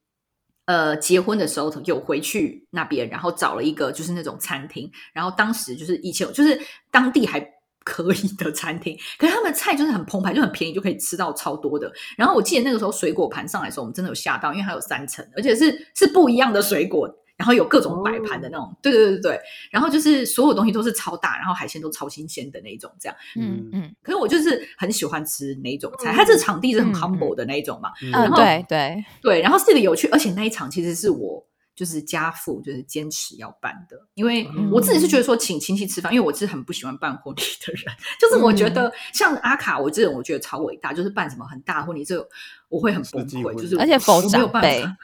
[0.65, 4.91] 呃结婚的时候有回去那边，然后找了一个就是那种餐厅。
[5.13, 6.59] 然后当时就是以前就是
[6.91, 7.47] 当地还。
[7.85, 11.91] 可以的餐厅， 可是他们菜就是很澎湃，就很便宜，就可以吃到超多的。
[12.17, 18.77] 然后我记得那个时候水果盘上来的时候，我们真的有吓到，因为它有三层，而且是是不一样的水果，然后有各种摆盘的那种。
[18.83, 19.41] 对对对对对。
[19.71, 23.17] 然后就是所有东西都是超大，然后海鲜都超新鲜的那一种，这样。
[23.37, 23.95] 嗯嗯。
[24.03, 27.91] 可是我就是很喜欢吃那种菜，它这场地是很 humble 的那一种嘛。
[28.03, 29.43] 嗯，对对对。
[29.43, 31.47] 然后是一个有趣，而且那一场其实是我。
[31.83, 42.25] 就是家父就是坚持要办的，因为我自己是觉得说请亲戚吃饭，因为我是很不喜欢办婚礼的人，就是我觉得像阿卡我这种，我觉得超伟大，就是办什么很大婚礼，这
[42.69, 44.97] 我会很崩溃，就是而且否没有办法，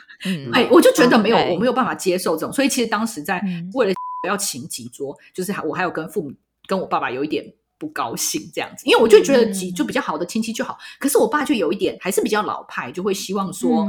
[0.52, 3.42] 哎，我就觉得没有，我没有办法接受这种，所以其实当时在
[3.74, 3.92] 为了
[4.28, 6.32] 要请几桌，就是我还有跟父母
[6.68, 7.44] 跟我爸爸有一点
[7.76, 13.84] 不高兴这样子，因为我就觉得几就比较好的亲戚就好，可是我爸就有一点还是比较老派，就会希望说。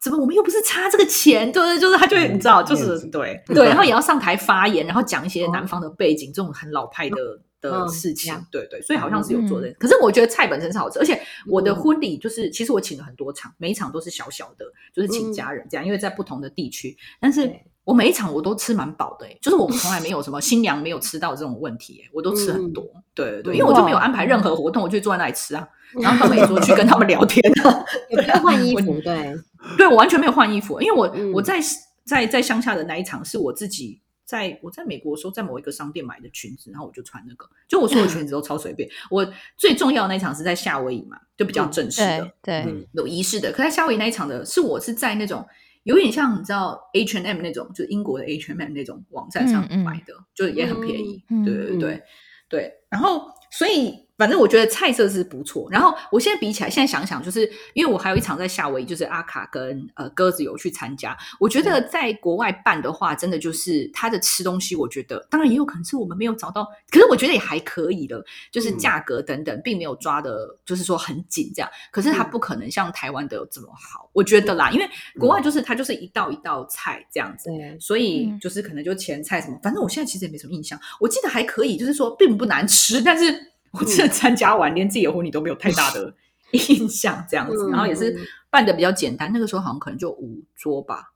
[0.00, 1.52] 怎么我们又不是差这个钱？
[1.52, 3.42] 就是就是他就会你知道，就是对。
[3.46, 7.16] 对，然后也要上台发言，然后讲一些南方的背景，这种很老派的
[7.60, 9.68] 的事情，对对，所以好像是有做的。
[9.78, 22.84] 可是我觉得菜本身是好吃，而且我的婚礼就是其实我请了很多场，每一场都是小小的，就是请家人这样，因为在不同的地区，但是我每一场我都吃蛮饱的，就是我从来没有什么新娘没有吃到这种问题，我都吃很多，
[23.14, 25.68] 对对对，因为我就没有安排任何活动，我就坐在那里吃啊。
[26.02, 28.92] 然后他们也说去跟他们聊天啊，有没有换衣服？
[29.00, 29.34] 对，
[29.76, 31.58] 对我完全没有换衣服，因为我我在
[32.04, 38.88] 在在乡下的那一场是我自己在我在美国的时候在某一个商店买的裙子，然后我就穿那个，就我所有裙子都超随便。
[39.10, 43.50] 我最重要的那一场是在夏威夷嘛，就比较正式的，对，有仪式的。
[43.52, 45.46] 可在夏威夷那一场的是我是在那种
[45.82, 51.24] 有点像你知道 H and M 那种，就是英国的 H and M 那种网站上买的，就也很便宜。
[51.44, 52.02] 对对对
[52.48, 54.07] 对，然后所以。
[54.18, 61.16] 反正我觉得菜色是不错，然后我现在比起来，现在想想，就是因为我还有一场在夏威夷，就是阿卡跟呃鸽子有去参加。
[61.38, 71.70] 我觉得在国外办的话，真的就是他的吃东西，我觉得当然也有可能是我们没有找到，可是我觉得也还可以的，就是价格等等，并没有抓的，就是说很紧这样。
[71.92, 74.88] 可是它不可能像台湾的有这么好，我觉得啦，因为
[75.20, 80.76] 国外就是它就是一道一道菜这样子，所以就是可能就前菜什么，反正我现在其实也没什么印象。
[80.98, 83.52] 我记得还可以，就是说并不难吃，但是。
[83.72, 86.14] 我真的参加完，连自己的婚礼都没有太大的
[86.52, 88.16] 印象，这样子，然后也是
[88.50, 89.30] 办的比较简单。
[89.32, 91.12] 那个时候好像可能就五桌吧，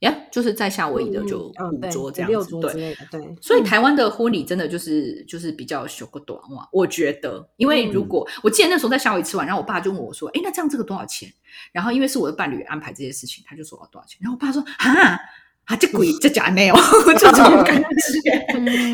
[0.00, 3.36] 呀，就是在夏威夷的就五桌这样子，对对。
[3.40, 11.32] 所以台湾的婚礼真的就是就是比较修个短嘛，我觉得，因为如果我记得那时候在夏威夷吃完，然后我爸就问我说：“哎，那这样这个多少钱？”
[11.72, 14.18] 然后因为是我的伴侣安排这些事情，他就说多少钱。
[14.20, 15.18] 然后我爸说：“啊。”
[15.66, 17.88] 啊，这鬼， 这假没有，就 这种感觉。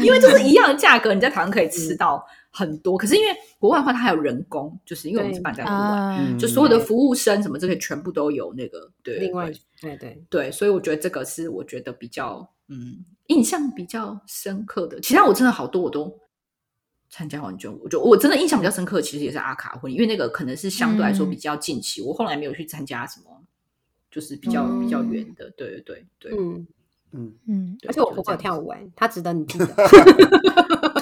[0.03, 2.97] 因为就是一样的价格，你在台湾可以吃到很多。
[2.97, 8.91] 可是因为国外的话，它还有人工，就是因为我们是办在国外，就所有的服务生什么这些全部都有那个。
[9.03, 14.99] 对，另外，对对对，所以我觉得这个是我觉得比较嗯印象比较深刻的。
[15.01, 16.19] 其他我真的好多我都
[17.11, 22.01] 参加完就，我就我真的印象比较深刻，其实也是阿卡婚礼，因为那个可能是相对来说比较近期。
[22.01, 23.27] 我后来没有去参加什么。
[24.13, 26.67] 就是比较比较远的，对对对对，嗯。
[27.15, 27.33] 嗯。
[27.49, 29.67] 嗯，而且我婆婆跳舞哎，她值得你记得。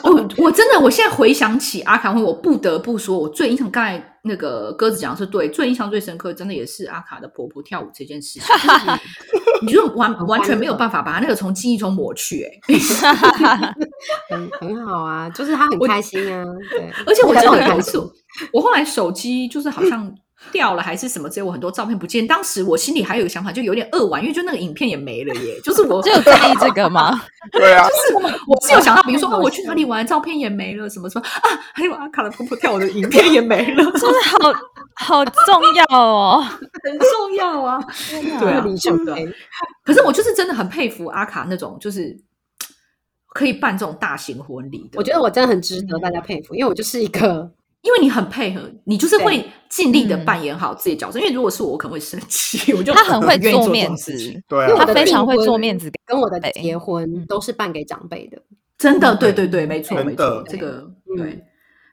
[0.02, 8.50] 哦，我真的，我现在回想起阿卡会，我不得不说，我最印象刚才那个鸽子讲的是对，最印象最深刻，真的也是阿卡的婆婆跳舞这件事情，
[9.62, 12.58] 你就完 完全没有办法把她那个从记忆中抹去，哎，
[14.30, 17.98] 很很好啊，就是她很开心啊，对，而且我真的有一次，
[18.52, 20.12] 我后来手机就是好像。
[20.52, 21.28] 掉了还是什么？
[21.28, 22.26] 只有我很多照片不见。
[22.26, 25.60] 当时我心里还有一个想法，就有点扼腕，因为就那个影片也没了耶。
[25.62, 27.20] 就是我 只有在意这个吗？
[27.52, 34.52] 对啊，就是我是有想到，比如说 我去哪里玩，照片也没了，什么什么啊，还有阿卡的婆婆跳舞的影片也没了，真的好
[34.96, 36.42] 好重要哦，
[36.82, 37.78] 很重要啊。
[38.10, 38.64] 对啊，
[39.04, 39.34] 对。
[39.84, 42.16] 可是我就是真的很佩服阿卡那种，就是
[43.34, 44.98] 可以办这种大型婚礼的。
[44.98, 47.52] 我觉得我真的很值得大家佩服，因为我就是一个。
[47.82, 51.18] 因为你很配合，你就是会尽力的扮演好自己的角色。
[51.18, 54.12] 因为如果是我，我可能会生气， 我就他很会做面子，
[54.46, 58.42] 对，他非常会做面子，跟我的结婚都是办给长辈的，
[58.76, 61.42] 真的，对对对，没错没错，这个对。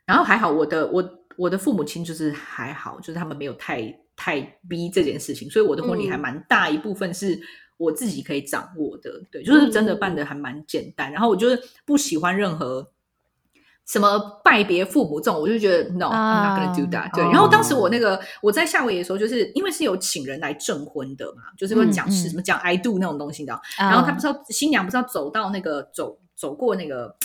[0.06, 3.82] 然后还好，我的我我的父母亲就是还好，就是他们没有太
[4.18, 7.40] 太逼这件事情，所以我的婚礼还蛮大一部分是
[7.78, 11.10] 我自己可以掌握的，对，就是真的办的还蛮简单。
[11.14, 12.92] 然后我就是不喜欢任何。
[13.88, 17.16] 什么拜别父母这种，我就觉得 no，I'm not gonna do that。
[17.16, 27.16] 对，然后当时我那个我在夏威夷的时候，就是因为是有请人来证婚的嘛，就是会讲是什么讲 I do 那种东西的，然后他不是要新娘不是要走到那个走走过那个。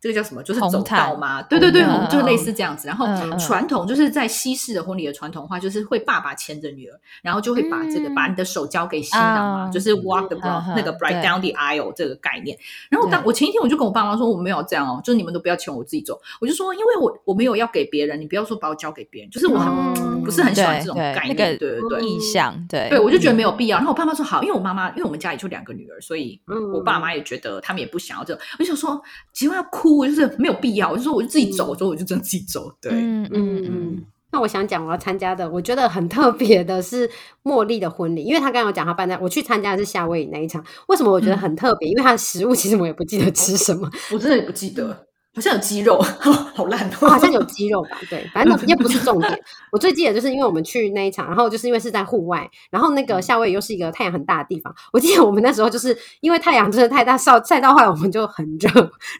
[0.00, 0.42] 这个叫什么？
[0.42, 1.42] 就是走道吗？
[1.42, 2.88] 对对对，就类似这样子。
[2.88, 3.06] 然后
[3.38, 10.36] 传统就是在西式的婚礼的传统话，就是会爸爸牵着女儿，然后就会把这个把你的手交给新郎嘛，就是 walk the
[10.74, 12.56] 那个 bride down the aisle 这个概念。
[12.88, 16.18] 然后当我前一天我就跟我爸妈说我没有这样哦，就是你们都不要牵我自己走。
[16.40, 23.76] 我就说因为我我没有要给别人，你不要说把我交给别人，就是我很不是很喜欢这种概念，对对对，意向对对，我就觉得没有必要。
[23.76, 26.40] 然后我爸妈说好，因为我妈妈因为我们家里就两个女儿，所以
[26.72, 28.32] 我爸妈也觉得他们也不想要这。
[28.58, 29.02] 我就想说，
[29.34, 29.89] 结婚要哭。
[29.96, 32.72] 我就是没有必要，我就说我就自己走，我说我就真的自己走。
[32.80, 34.04] 对，嗯嗯嗯。
[34.32, 37.10] 那我想讲我要参加的，我觉得很特别的是
[37.42, 40.64] 茉莉的婚礼，因为他刚刚有讲他办在，我去参加的是夏威夷那一场。
[40.86, 41.88] 为什么我觉得很特别？
[41.88, 45.06] 因为他的食物其实我也不记得吃什么，我真的也不记得。
[45.32, 45.96] 好像有肌肉，
[46.54, 47.08] 好烂哦。
[47.08, 47.98] 好像有肌肉吧？
[48.10, 49.40] 对，反正也不是重点。
[49.70, 54.74] 我最记得就是因为我们去那一场，然后就是因为是在户外，然后那个夏威夷又是一个太阳很大的地方。
[54.92, 58.68] 我记得我们那时候就是因为太阳真的太大，晒晒到后来我们就很热，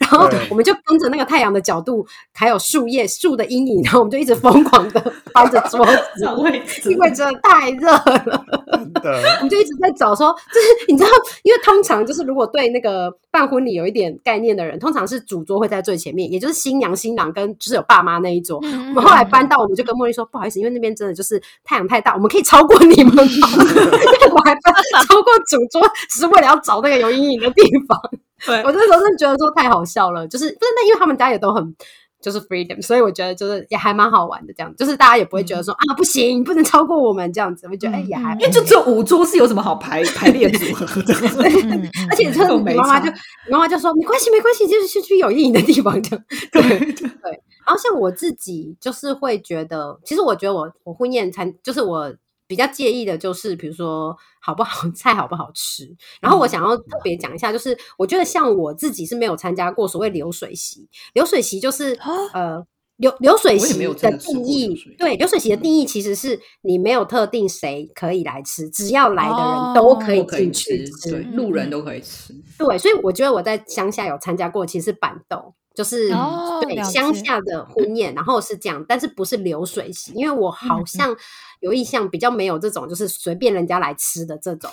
[0.01, 5.01] 然后我们就跟着那个太阳的角度，还有树叶树的阴影，然后我们就一直疯狂的
[5.33, 6.27] 搬着桌子，
[6.91, 8.45] 因为真的太热了。
[9.39, 11.11] 我们就一直在找说，就是你知道，
[11.45, 16.01] 因为通常就是如果对那个办婚礼有一点概念的人，通常是主桌会在最。
[16.01, 18.63] 前面也就是新娘新郎跟就是有爸妈那一桌，我
[18.95, 23.23] 们后来搬到，我们就跟茉莉说不好意思，因为那边真的就是太阳太大，我们可以超过你们吗？
[24.33, 24.75] 我还搬
[25.07, 28.01] 超过主桌，只是为了要找那个有阴影的地方。
[28.47, 31.77] 对我那时候真的觉得说太好笑了，就是真的，因为他们家也都很。
[32.21, 41.15] 就是 freedom，所以我觉得就是也还蛮好玩的，这样就是大家也不会觉得说啊不行，你不能超过我们这样子，我觉得哎也还，因为就只有五桌是有什么好排 排列组合的，
[42.11, 43.11] 而且就是你妈妈就
[43.51, 47.11] 妈妈就说没关系没关系，就是去去有意义的地方这样，对对。
[47.67, 52.13] 然后像我自己就是会觉得，其实我觉得我我婚宴餐就是我。
[52.51, 55.89] 比较介意的就是，比如说好不好 菜好不好吃。
[56.21, 60.89] 然后我想要特别讲一下，就是我觉得像我自己是没有参加过所谓流水席。
[61.13, 61.97] 流水席就是
[62.35, 72.35] 呃流流水席的定义，对流水席的定义其实是你没有特定谁可以来吃，只要来的人都可以进去吃，路人都可以吃。
[72.59, 75.55] 对，所以我觉得我在乡下有参加过，其实是板豆。
[75.75, 76.09] 就是
[76.63, 81.17] 对乡下的婚宴，然后是这样，但是不是流水席，因为我好像
[81.61, 84.71] 有印象比较没有这种，就是随便人家来吃的这种。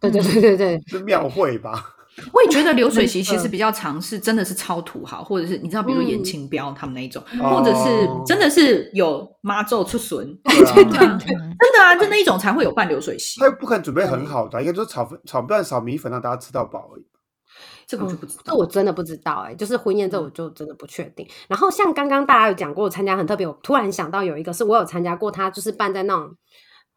[0.00, 1.92] 对对对对对，是庙会吧？
[2.32, 13.38] 我也觉得流水席其实比较常是，真的是超土豪，或者是你知道，比如严清标他们那一种，或者是真的是有妈咒出笋，对对对，真的啊，就那一种才会有办流水席。
[13.38, 17.04] 他又不可能准备很好的，应该就是炒粉、炒饭、炒米粉，让大家吃到饱而已。
[17.86, 21.26] 这个我就不知道，这我真的不知道哎，就是婚宴这我就真的不确定。
[21.48, 26.34] 然后像刚刚大家有讲过，我参加很特别，我突然想到有一个是我有参加过，他就是办在那种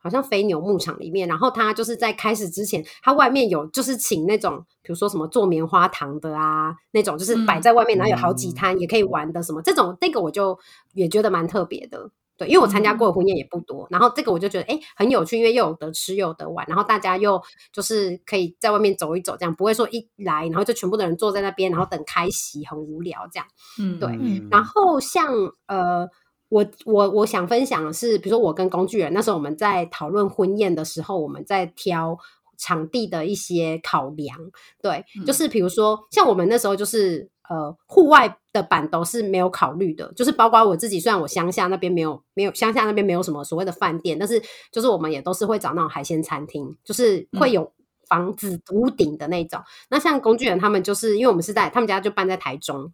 [0.02, 10.58] 好像肥牛牧场里面，然后他就是在开始之前，他外面有就是请那种比如说什么做棉花糖的啊，那种就是摆在外面，然后有好几摊也可以玩的什么这种，那个我就
[10.93, 12.10] 也觉得蛮特别的。
[12.39, 17.41] 对，因为我参加过的婚宴也不多，然后这个我就觉得哎很有趣，因为又有得吃又有得玩，然后大家又
[17.73, 23.45] 就是可以在外面走一走，这样不会说一来然后就全部的人坐在那边，然后等开席很无聊这样。
[23.78, 24.10] 嗯，对。
[24.49, 25.34] 然后像
[25.67, 26.08] 呃，
[26.47, 32.17] 我我我想分享的是，比如说我跟工具人那时候我们在讨论婚宴的时候，我们在挑
[32.59, 34.37] 场地的一些考量。
[34.83, 37.31] 对，就是比如说像我们那时候就是。
[37.49, 40.99] 呃，户外的板都是没有考虑的，就是包括我自己。
[40.99, 44.39] 虽然我乡下那边没有没有乡下那边没有什么所谓的饭店，但是
[44.71, 47.73] 就是我们也都是会找那种海鲜餐厅，就是会有
[48.07, 49.59] 房子屋顶的那种。
[49.89, 52.93] 那像工具人他们就是因为我们是在他们家就搬在台中，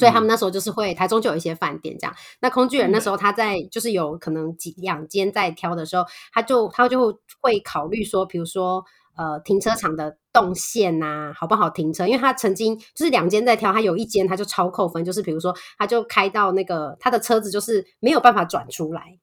[0.00, 2.16] 所以他们那时候就是会台中就有一些饭店这样。
[2.40, 8.84] 那空巨人那时候他在就是有可能几两间在挑的时候，他就他就会考虑说，比如说。
[9.16, 12.06] 呃，停车场的动线呐，好不好停车？
[12.06, 19.18] 因为他曾经就是两间在挑，他有一间他就超扣分，就是比如说他就开到那个他的车子就是没有办法转出来，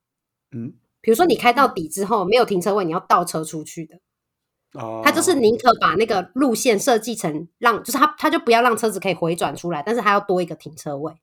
[0.52, 3.96] 嗯，比如说你开到底之后没有停车位，你要倒车出去的，
[4.78, 11.13] 哦，他就是宁可把那个路线设计成让，就是他他就不要让车子可以回转出来，但是他要多一个停车位。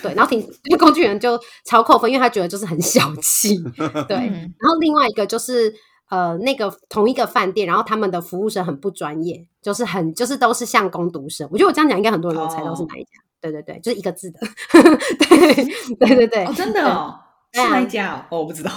[0.00, 3.58] 对，然后停， 因为工具人就超扣分，因为他觉得就是很小气，
[4.06, 4.16] 对。
[4.16, 5.74] 然后另外一个就是
[6.08, 11.48] 呃，那个同一个饭店，然后他们的服务生很不专业，就是很就是都是像工读生。
[11.50, 13.10] 我觉得我这样讲，应该很多人都猜到是哪一家。
[13.40, 14.40] 对对对，就是一个字的。
[15.18, 17.18] 对对对对，真的哦，
[17.52, 18.40] 是哪一家哦？
[18.40, 18.70] 我不知道。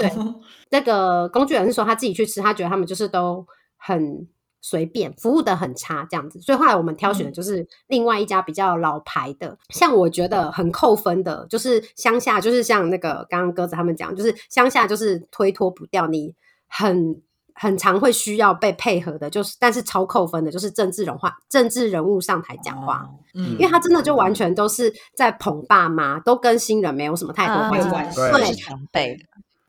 [0.72, 3.46] 那个工具人是说他自己去吃，他觉得他们就是都
[3.84, 4.28] 很。
[4.66, 9.58] 随便服务的很差，这样子，所以后来我们挑选的就是另外一家比较老牌的。
[9.68, 16.34] 像我觉得很扣分的，就是乡下，就是像那个刚刚鸽子他们讲，就是乡下就是推脱不掉，你
[16.70, 17.22] 很
[17.54, 29.26] 很常会需要被配合的，就是但是超扣分的，就是政治人话，政治人物上台讲话，嗯，因为他真的就完全都是在捧爸妈，都跟新人没有什么太多关系，对，常备的，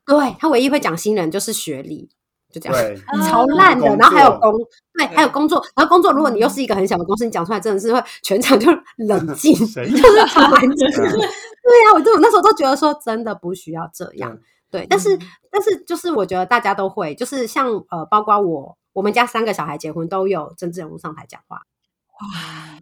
[0.06, 2.08] 对他唯一会讲新人就是学历。
[2.54, 3.86] 就这样，超烂的。
[3.96, 4.52] 然后还有工，
[4.94, 5.64] 对，还有工作。
[5.74, 10.90] 然后工作，如果你又是一个很小的公司，你讲出来真的是会全场就冷 静，就是超安静。
[10.90, 14.38] 对呀，我就那时候都觉得说，真的不需要这样。
[14.70, 15.18] 对，但是
[15.50, 21.56] 但是就是我觉得大家都会，就是像呃，包括我，我们家三个小孩结婚都有政治人物上台讲话。
[22.20, 22.78] 哇。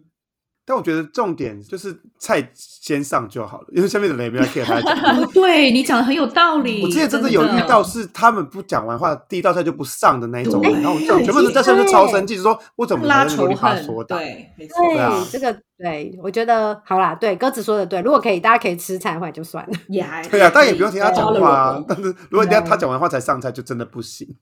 [0.65, 5.27] 但我觉得重点就是菜先上就好了，因为下面的人也没有听他讲。
[5.33, 6.81] 对你讲的很有道理。
[6.81, 13.85] 我之前真的有遇到是他们不讲完话，第一道菜就不上的那一种，然后我全部人在上面超生气，说我怎么拉仇恨？
[14.07, 14.77] 对，没错。
[14.93, 17.13] 对，这个对我觉得好啦。
[17.13, 19.73] 对，鸽子说的对，如果可以，大家可以吃菜的话就算了。
[19.89, 21.83] 也还 对啊，但也不用听他讲话啊。
[21.85, 24.37] 但是如果你要他讲完话才上菜，就真的不行。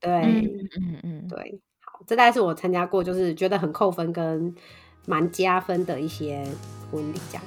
[0.00, 1.60] 对，嗯嗯，对。
[1.84, 4.52] 好，这大概是我参加过，就是觉得很扣分跟。
[5.06, 6.46] 蛮加分的一些
[6.90, 7.44] 婚礼，这样。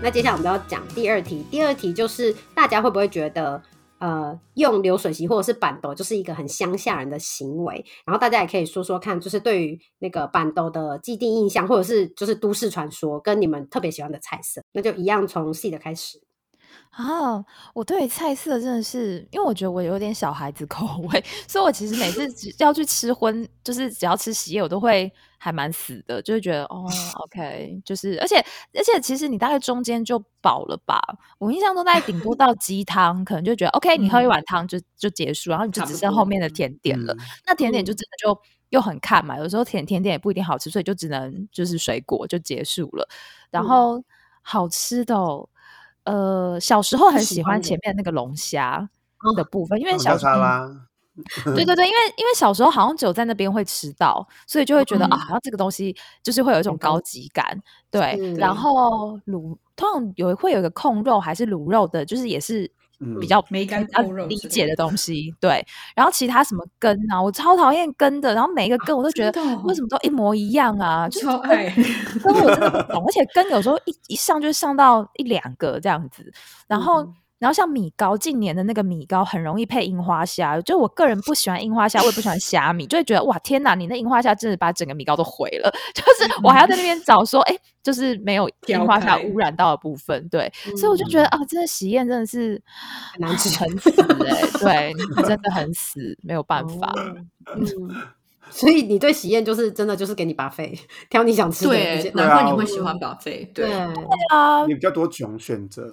[0.00, 1.44] 那接下来我们要讲第二题。
[1.50, 3.60] 第二题就是大家会不会觉得，
[3.98, 7.84] 呃，用流水席或者是板斗就是一个很乡下人的行为？
[8.06, 16.20] 然后大家也可以说说看，就是对于那个板斗的既定印象，或者是就是都市传说，跟你们特别喜欢的菜色，那就一样从细的开始。
[16.90, 26.84] 啊，我对菜色真的是，因为我觉得我有点小孩子口味， 所以我其实每次 只要去吃荤，就是只要吃喜宴，我都会还蛮死的，就是觉得哦
[27.24, 28.36] ，OK，就是而且
[28.74, 31.00] 而且其实你大概中间就饱了吧？
[31.38, 37.14] 我印象中大概顶多到 鸡汤，可能就觉得 OK，你喝一碗汤就就结束，然后你就只剩后面的甜点了。
[37.46, 43.08] 那甜点就真的就又很看嘛，有时候甜甜点也不一定好吃，所以就只能就是水果就结束了。
[43.50, 44.02] 然后
[44.42, 45.14] 好吃的。
[46.08, 48.88] 呃，小时候很喜欢前面那个龙虾
[49.36, 50.32] 的部分，因为小时候，
[51.54, 57.60] 对对对，因为因为小时候好像只有在那边会吃到，所以就会觉得啊，好像这个东西就是会有一种高级感。
[57.90, 62.70] 对，然后卤通常有会有一个控肉还是卤肉的，就是也是。
[63.20, 63.86] 比较没干
[64.28, 65.64] 理解的东西，对。
[65.94, 68.34] 然后其他什么根啊，我超讨厌根的。
[68.34, 71.08] 然后每一个根我都觉得为什么都一模一样啊？
[71.08, 71.84] 超爱根，
[72.24, 73.04] 我真的不懂。
[73.06, 76.32] 而且根有时候一一上就上到一两个这样子，
[76.66, 77.06] 然后。
[77.38, 92.60] 然后像米糕，近年的那个米糕很容易配樱花虾，就我个人不喜欢樱花虾，我也不喜欢 虾米，就会觉得哇天哪，你那樱花虾真的把整个米糕都毁了， 就是我还要在那边找说，哎，就是没有樱花虾污染到的部分，对，所以我就觉得啊，真的喜宴真的是
[93.12, 93.90] 很难吃，很死。
[94.26, 96.92] 哎，对，真的很死，没有办法。
[97.54, 97.64] 嗯，
[98.50, 100.76] 所以你对喜宴就是真的就是给你把费，
[101.08, 103.70] 挑你想吃的，对，难怪你会喜欢把费，对。
[104.30, 105.92] 啊，你比较多种选择。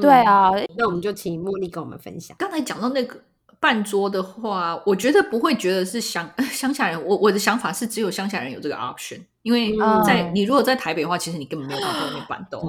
[0.00, 2.36] 对啊，那我们就请茉莉跟我们分享。
[2.38, 3.20] 刚才讲到那个
[3.60, 7.02] 半桌的话，我觉得不会觉得是乡 乡下人。
[7.04, 9.20] 我我的想法是，只有乡下人有这个 option。
[9.46, 9.72] 因为
[10.04, 12.60] 在你如果在台北的话，其实你根本没有办法在外面板豆，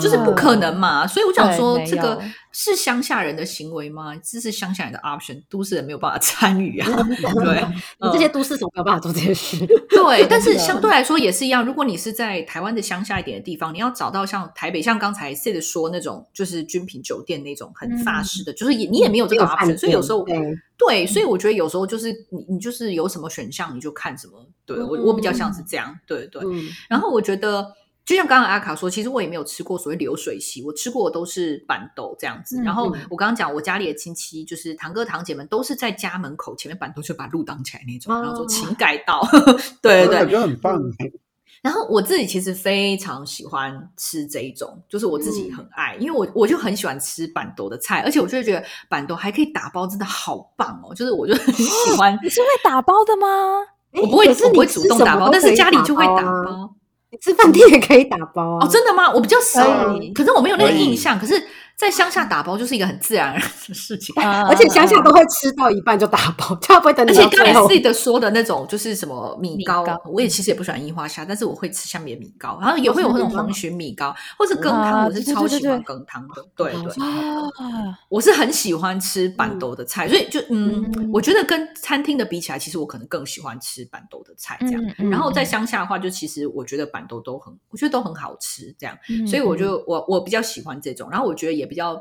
[0.00, 1.06] 就是不可能嘛。
[1.06, 4.16] 所以我想说，这个是乡下人的行为吗？
[4.16, 6.88] 这是乡下人的 option，都市人没有办法 参与啊。
[7.36, 7.64] 对，
[8.12, 9.64] 这些都市人没有办法做这些事。
[9.90, 11.64] 对，但是相对来说也是一样。
[11.64, 19.78] 如果你是在台湾的乡下一点的地方，你要找到像台北，像刚才 Sid 说那种，就是军品酒店那种很法式的，就是也你也没有这个 option。
[19.78, 20.26] 所以有时候
[20.86, 24.46] 对，所以我觉得有时候就是你你就是有什么选项你就看什么。
[24.64, 26.42] 对我我比较像是这样，对对。
[26.88, 27.72] 然后我觉得，
[28.04, 32.60] 就像刚刚阿卡说，其实我也没有吃过所谓流水席，我吃过的都是板豆这样子。
[32.62, 39.20] 然后我刚刚讲，我家里的亲戚就是堂哥堂姐们，都是在家门口前面板豆就把路挡起来那种，然后说请改道。
[39.82, 40.80] 对对对，感觉很棒。
[41.62, 50.92] 然后我自己其实非常喜欢吃这一种，就是我自己很爱，因为我我就很喜欢吃板豆的菜，而且我就觉得板豆还可以打包，真的好棒哦！
[50.92, 52.18] 就是我就很喜欢。
[52.22, 53.26] 你是会打包的吗？
[53.94, 56.74] 我不会，我不会主动打包，但是家里就会打包。
[57.10, 58.66] 你吃饭店也可以打包啊？
[58.66, 59.12] 哦，真的吗？
[59.12, 59.62] 我比较少，
[60.14, 61.18] 可是我没有那个印象。
[61.18, 61.34] 可是，
[61.82, 67.68] 在乡下打包就是一个很自然而然的事情，而且乡下都会吃到一半就打包，他不会等你而且刚才到最后。
[67.68, 76.46] C 的说的那种就是什么米糕，我也其实也不喜欢樱花虾，但是我会吃下面的米糕，然后也会有那种黄鲟米糕，或者羹汤，啊我是对对对超喜欢对羹汤的。
[76.54, 84.82] 对对，啊，我是很喜欢吃板豆的菜，所以就嗯嗯，我觉得跟餐厅的比起来，其实我可能更喜欢吃板豆的菜这样。
[85.10, 88.96] 然后在嗯乡下的话，就其实我觉得板豆都很，我觉得都很好吃这样。
[89.10, 91.94] 嗯所以我就我我比较喜欢这种，然后我觉得也比较，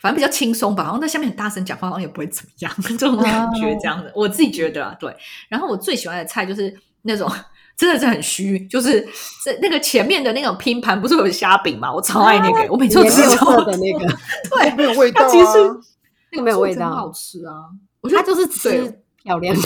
[0.00, 5.14] 反正比较轻松吧，好像在下面很大声讲话，好像也不会怎么样， 这种感觉这样的，我自己觉得啊，对。
[5.48, 7.30] 然后我最喜欢的菜就是那种
[7.76, 9.06] 真的是很虚，就是
[9.44, 14.06] 这那个前面的那种拼盘，不是有虾饼嘛，我超爱那个，我每次都吃超色的那个，
[14.50, 15.76] 对，没有味道它其实啊。
[16.32, 17.70] 那个没有味真的好，吃啊，
[18.00, 18.86] 我觉得它就是对。
[18.86, 19.62] 吃漂亮的，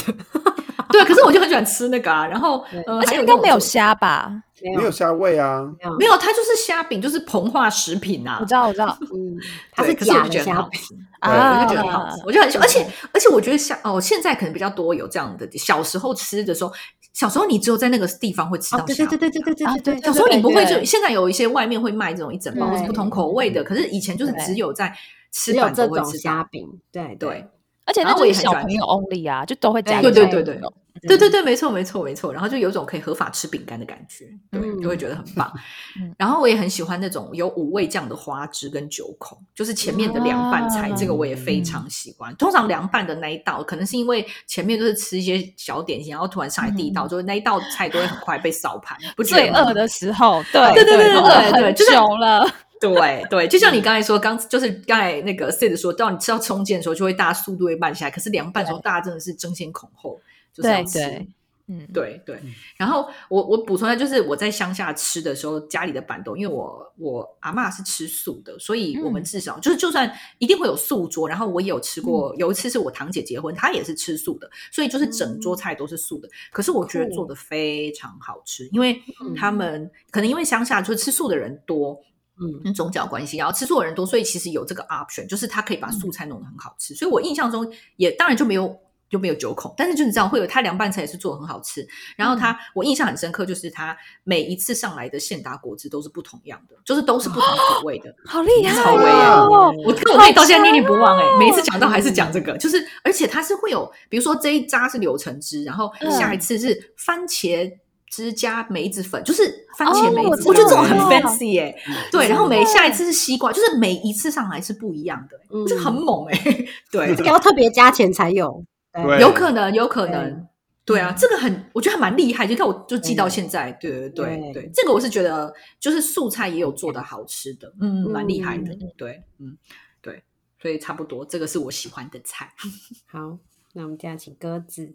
[0.95, 4.32] 对，可是我就很喜欢吃那个啊，然后呃，而且应该没有虾吧？
[4.62, 5.61] 没没有虾味啊，
[5.99, 8.38] 没有，它就是虾饼，就是膨化食品啊。
[8.40, 8.47] 我。
[8.47, 9.36] 知道，我知道 嗯，
[9.72, 16.72] 它对是假的可是我就觉得很虾饼，好吃，啊我就觉得很好吃，我就很喜欢，而且而且我觉得像哦，现在可能比较多有这样的，小时候吃的时候，
[17.12, 19.18] 小时候你只有在那个地方会吃哦到，虾饼。
[19.18, 20.84] 对对对对对对啊对对，小时候你不会就对。
[20.84, 24.88] 现在有一些外面会卖这种一整包或是不同口味的，可是以前就是只有在
[25.32, 26.18] 吃只有板这种豆会吃。
[26.18, 27.47] 虾饼，对对，
[27.85, 28.85] 而且那我也很喜欢吃小朋友。
[28.85, 30.61] only 啊，就都会加对对对对
[31.07, 32.32] 对对对，没错没错没错。
[32.32, 35.53] 然后就有种可以合法吃饼干的感觉，对，嗯就会觉得很棒
[36.01, 36.14] 嗯。
[36.16, 42.35] 然后我也很喜欢那种有五味酱的花枝跟九孔，就是前面的凉拌菜，啊这个我也非常喜欢。
[42.37, 52.49] 通常凉拌的那一道，可能是因为前面都是吃一些小点心，然后突然上来第一道，就是那一道菜都会很快被扫盘，不最饿的时候，对对对对对对对就是久了，
[52.93, 58.11] 对对，就像你刚才说，刚就是刚才那个 Sid 说，到你吃到冲剑的时候，就会大家速度会慢下来。
[58.11, 60.20] 可是凉拌的时候，大家真的是争先恐后，
[60.53, 60.99] 就是要吃。
[60.99, 61.09] 对。
[61.09, 61.28] 对，
[61.66, 62.39] 嗯，对对，
[62.76, 69.24] 然后我我补充一下，就是我在乡下吃的时候，家里的板豆，因为我我阿妈是吃素的，所以我们嗯。
[69.24, 76.28] 至少、就是就算一定会有素桌，然后我也有吃过，有一次是我堂姐结婚，她也是吃素的，所以就是整桌菜都是素的。
[76.53, 79.01] 可是我觉得做的非常好吃，因为
[79.35, 81.99] 他们、可能因为乡下就是吃素的人多，
[82.41, 86.95] 嗯跟宗教关系，然后吃素的人多，所以其实有这个 option，就是他可以把素菜弄得很好吃。
[86.95, 88.76] 所以我印象中也当然就没有
[89.09, 91.87] 就没有九孔，但是就是这样会有他凉拌菜也是做的很好吃。
[92.16, 98.12] 然后他、我印象很深刻，就是他每一次上来的现打果汁都是不同样的，就是都是不同口味的。
[98.26, 98.82] 好厉害！
[98.82, 107.70] 我跟我妹到现在念念不忘哎、每一次讲到还是讲这个，就是而且它是会有，比如说这一扎是柳橙汁，然后嗯下一次是番茄
[108.11, 111.77] 汁加梅子粉，就是番茄梅子，哦我觉得这种很 fancy 耶、
[112.13, 115.67] 对，然后每下一次是西瓜，就是每一次上来是不一样的、嗯。
[115.67, 116.41] 这很猛哎、
[116.93, 117.15] 对。
[117.17, 119.21] 这，个要特别加钱才有，对。
[119.21, 120.47] 有可能，有可能。
[120.85, 121.01] 对。
[121.01, 123.73] 啊，这个很，我觉得还蛮厉害，就看我就记到现在。
[123.81, 124.53] 对对对对。
[124.53, 128.73] 对，这个我是觉得，就是素菜也有做的好吃的，嗯，蛮厉害的。
[128.75, 128.93] 嗯。
[128.97, 129.57] 对，嗯，
[130.01, 130.23] 对，
[130.61, 132.53] 所以差不多，这个是我喜欢的菜。
[133.11, 133.39] 好，
[133.73, 134.95] 那我们接下来请鸽子，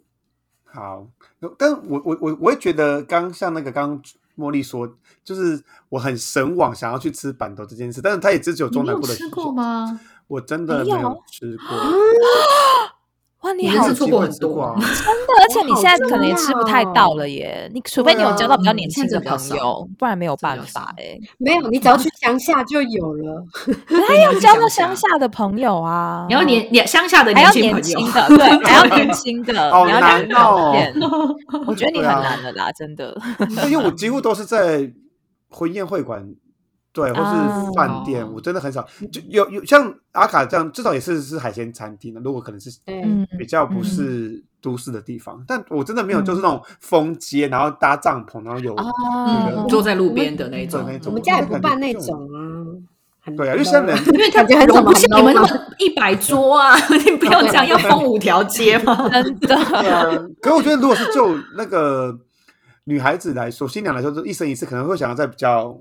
[0.72, 1.06] 好，
[1.58, 4.02] 但我我我我也觉得，刚像那个刚刚
[4.38, 4.88] 茉莉说，
[5.24, 9.52] 就是我很神往想要去吃板豆这件事，但是它也只有中南部的吃过？
[9.52, 10.00] 吗？
[10.28, 11.66] 我真的没有吃过，
[13.42, 17.70] 哇，你好你人生错过很多啊，真的， 而且你现在可能也吃不太到了耶。
[17.72, 21.18] 你除非你有交到比较年轻的朋友，不然没有办法哎。
[21.38, 23.42] 没有，你只要去乡下就有了。
[24.06, 30.74] 还要交到乡下的朋友啊，你要年年乡下的还要轻朋友年轻，的，对，还要 年轻的，好你要难哦
[31.66, 33.16] 我觉得你很难的啦，真的。
[33.70, 34.92] 因为我几乎都是在
[35.48, 36.28] 婚宴会馆，
[36.92, 38.86] 对，或啊是饭店，哦我真的很少。
[39.12, 42.20] 就有有像阿卡这样，至少也是是海鲜餐厅的。
[42.20, 42.70] 如果可能是
[43.38, 48.74] 比较不是都市的地方，但我真的没有，嗯就是那种封街，然后搭帐篷，然后有
[49.68, 51.10] 坐在路边的那种那种。
[51.10, 52.66] 我们家也不办那种啊。
[53.22, 56.74] 很对啊，因为现在人因为它感觉很容不下你们那么一百桌啊！
[57.04, 58.96] 你不要这样，要封五条街吗？
[59.12, 59.56] 真的，
[60.40, 62.18] 可是我觉得，如果是就那个
[62.84, 65.78] 女孩子来说，新娘来说，就一生一世可能会想要在比较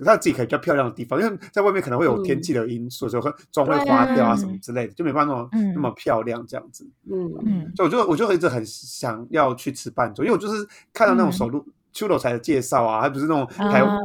[0.00, 5.74] 让自己可以比较漂亮的地方，因为在外面可能会有天气的因素，所以会妆会花掉啊什么之类的，就没办法那么、嗯。
[5.74, 6.86] 那么漂亮这样子。
[7.10, 7.72] 嗯，嗯。
[7.76, 11.64] 所以我就我就一直很想要去吃半桌，因为我就是看到那种手录。
[11.90, 13.98] 秋楼才的介绍啊，还不是那种台、啊。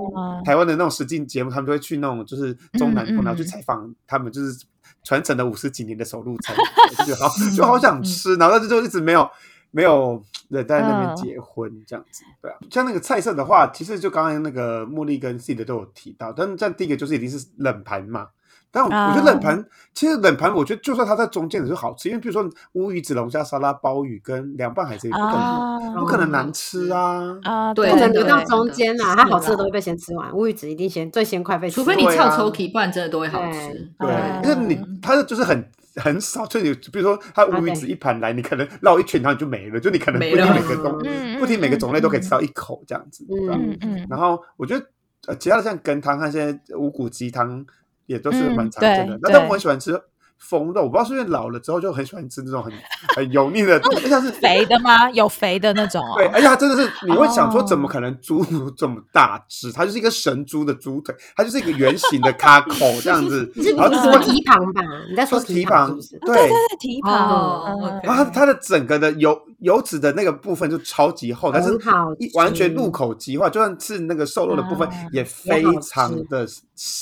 [0.44, 4.66] 台湾的那种实境节目，他们就会去那种就是中南部，然后去采访他们就是
[5.04, 6.56] 传承了五十几年的手录菜，
[6.98, 9.30] 我就好就好想吃，然后但是就一直没有
[9.76, 12.56] 没有人在那边嗯结婚这样子，对啊。
[12.70, 18.28] 像那个菜色的话，其实就刚刚那个茉莉跟 C 的都有提到，但但第一个就是一定是冷盘嘛，
[18.70, 19.66] 但我觉得冷盘
[19.96, 27.74] 其实冷盘，我觉得就算它在中间也是好吃，因为比如说乌鱼子龙虾沙拉、鲍鱼跟凉拌海参，不可能不可能难吃啊啊！
[27.74, 33.92] 对不能留到中间啊，它好吃的都会被先吃完，乌鱼子一定先最先快被吃，除非你翘抽皮，不然真的都会好吃。
[33.98, 35.68] 对，因为你它的就是很。
[35.96, 39.80] 很少，就你比如说，它乌鱼子一盘来，你可能绕一圈，然后你就没了。
[39.80, 40.98] 就你可能不停每个种，
[41.40, 43.26] 不停每个种类都可以吃到一口这样子。
[43.30, 44.08] 嗯嗯。
[44.10, 44.86] 然后我觉得，
[45.28, 47.66] 呃，其他的像羹汤那些五谷鸡汤
[48.06, 49.18] 也都是蛮常见的。
[49.22, 50.02] 那但我很喜欢吃。
[50.40, 52.72] 风肉，我不知道是因为老了之后就很喜欢吃这种很
[53.16, 55.10] 很油腻的， 像是肥的吗？
[55.12, 56.16] 有肥的那种哦。
[56.18, 59.72] 对，而且它真的是你会想说，怎么可能猪这么大只？
[59.72, 63.52] 它就是一个神猪的猪腿，它就是一个圆形的卡口 这样子。
[63.56, 64.82] 你是说蹄膀吧？
[65.10, 65.98] 你在说蹄膀？
[66.26, 68.02] 对对对，蹄膀。
[68.04, 71.72] 然后它它的整个的油油脂的那个部分就超级厚，但是
[72.20, 76.46] 一完全入口即化，就算是那个瘦肉的部分也非常的，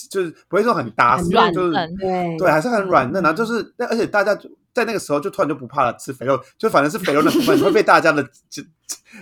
[0.10, 1.18] 就是不会说很搭，
[1.52, 3.34] 就是对对，还是很软嫩啊。
[3.34, 4.34] 就是那，而且大家
[4.74, 8.64] 在那个时候就突然就不怕了，吃肥肉，就反正是肥肉的部分会被大家的就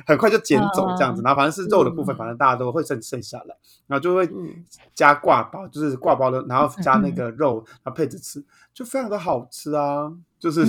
[0.06, 3.56] 很快就捡走这样子，然后反正是肉的部分，反正大家都会剩剩下来，
[3.88, 4.30] 然后就会
[4.94, 10.12] 加挂包，就是挂包的，然后加那个肉，然后配着吃，就非常的好吃啊！
[10.40, 10.66] 就是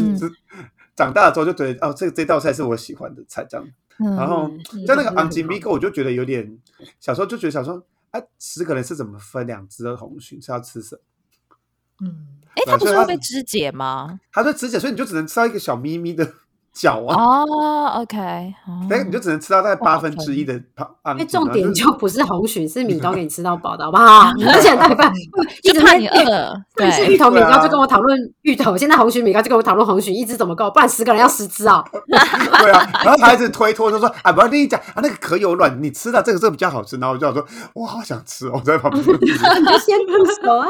[1.00, 3.66] 长大了之后就觉得哦，这这道菜是我喜欢的菜这样。
[3.96, 4.50] 然后
[4.86, 6.58] 在那个昂吉米哥，我就觉得有点
[7.00, 11.56] 小时候就觉得想说，哎，十个人是怎么分两只的红鲟是要吃什么？
[12.02, 12.26] 嗯。
[12.54, 14.20] 哎，它不是会被肢解吗？
[14.32, 16.34] 它是肢解，所以你就只能吃到一个小咪咪的
[16.72, 17.16] 脚啊。
[17.16, 24.30] 哦，OK，哎，你就只能吃到大概八分之一的因为重点就不是红鲟，是米糕给你吃到饱的好不好？
[24.46, 25.12] 而且大半
[25.62, 26.54] 一直怕你饿。
[26.76, 30.70] 对，是芋头米糕就跟我讨论芋头，现在红鲟米糕就跟我讨论红鲟，一只怎么够？
[30.70, 31.84] 不然十个人要十只哦。
[32.08, 37.44] 对啊，然后他一直推脱，就说：“啊，不要跟你讲啊，那个壳有卵，你吃的这个这个比较好吃。”然后我就想说
[37.74, 40.66] ：“我好想吃哦，在旁边。”你就先入手啊。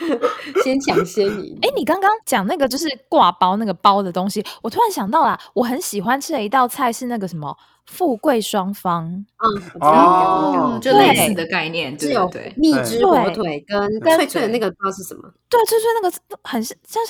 [0.64, 1.58] 先抢先赢。
[1.62, 9.04] 哎，你刚刚讲那个就是挂包那个包的东西，我突然想到啦，我很喜欢吃的一道菜是那个什么富贵双方。
[9.06, 15.22] 嗯，哦，就类似的概念，对对蜜汁火腿跟脆脆的那个不知道是什么。
[15.48, 17.06] 对，脆脆那个很正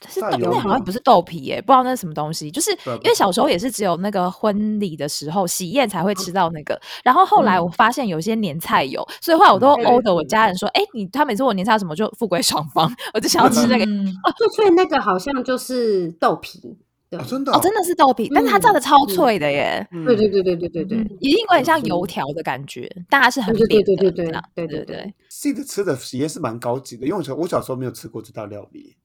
[0.00, 2.50] 但是豆那好像不是豆皮耶不知道那是什么东西。
[2.50, 16.76] 就是因为小时候也是只有那个婚礼的时候喜宴才会吃到那个然后后来我发现有些年菜有所以后来我都殴的我家人说哎你他每次问我年菜什么就富贵双方 我就想要吃那个哦最脆那个好像就是豆皮
[17.10, 28.96] 对真的哦真的是豆皮但是它炸的超脆的耶对对对对对对对一定有点像油条的感觉大家是很厉对对对对对对对这的吃的也是蛮高级的因为我小时候没有吃过这道料理。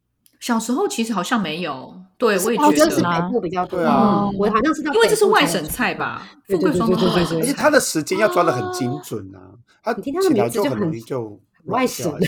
[0.44, 4.30] 小时候其实好像没有，对我也觉得是北部比较多啊。
[4.38, 9.40] 我好像是因为这是外省菜吧，富贵双方外省，而且它的时间要抓的很精准啊。
[9.82, 12.12] 他听它的名字就很容易就外省。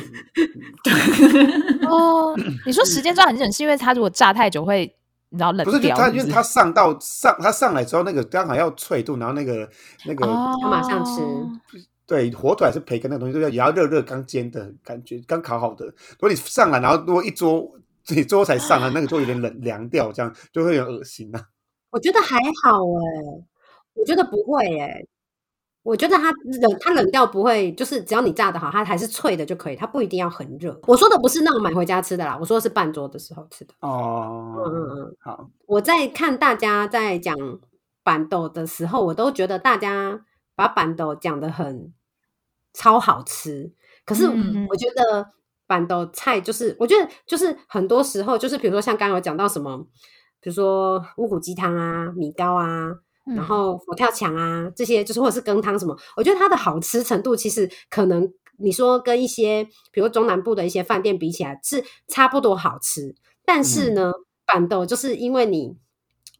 [1.89, 2.33] 哦，
[2.65, 4.95] 你说时间抓很准，是因为他如果炸太久会
[5.31, 9.69] 然后冷不是，他因为他上到上他上来之后，那个刚好要脆度，然后那个
[10.05, 11.21] 那个他马上吃。
[12.07, 15.85] 对，火腿还是培根那个东西都要也要热热刚煎的感觉，刚烤好的。
[15.85, 17.69] 如果你上来，然后如果一桌。
[18.13, 21.39] 你最后才上啊，那个就有点冷凉掉，这样就会有恶心呐。
[21.89, 23.45] 我觉得还好哎，
[23.93, 25.05] 我觉得不会哎，
[25.81, 26.31] 我觉得它
[26.61, 30.79] 冷，它冷掉不会，就是只要你炸的好，它还是脆的就可以，它不一定要很热。
[30.87, 33.73] 我说的不是那种买回家吃的啦，我说的是半桌的时候吃的。
[33.79, 35.49] 哦，嗯嗯嗯，好。
[35.65, 37.35] 我在看大家在讲
[38.03, 41.93] 板豆的时候，我都觉得大家把板豆讲的很
[42.73, 43.71] 超好吃，
[44.05, 44.25] 可是
[44.69, 45.29] 我觉得。
[45.67, 49.77] 板豆菜就是，我觉得就是很多时候就是，比如说像刚刚有讲到什么，
[50.39, 52.91] 比如说乌骨鸡汤啊、米糕啊，
[53.35, 64.11] 然后佛跳墙啊这些，就是或者是羹汤什么，我觉得它的好吃程度其实可能你说跟一些比如中南部的一些饭店比起来是差不多好吃，但是呢，
[64.45, 65.75] 板豆就是因为你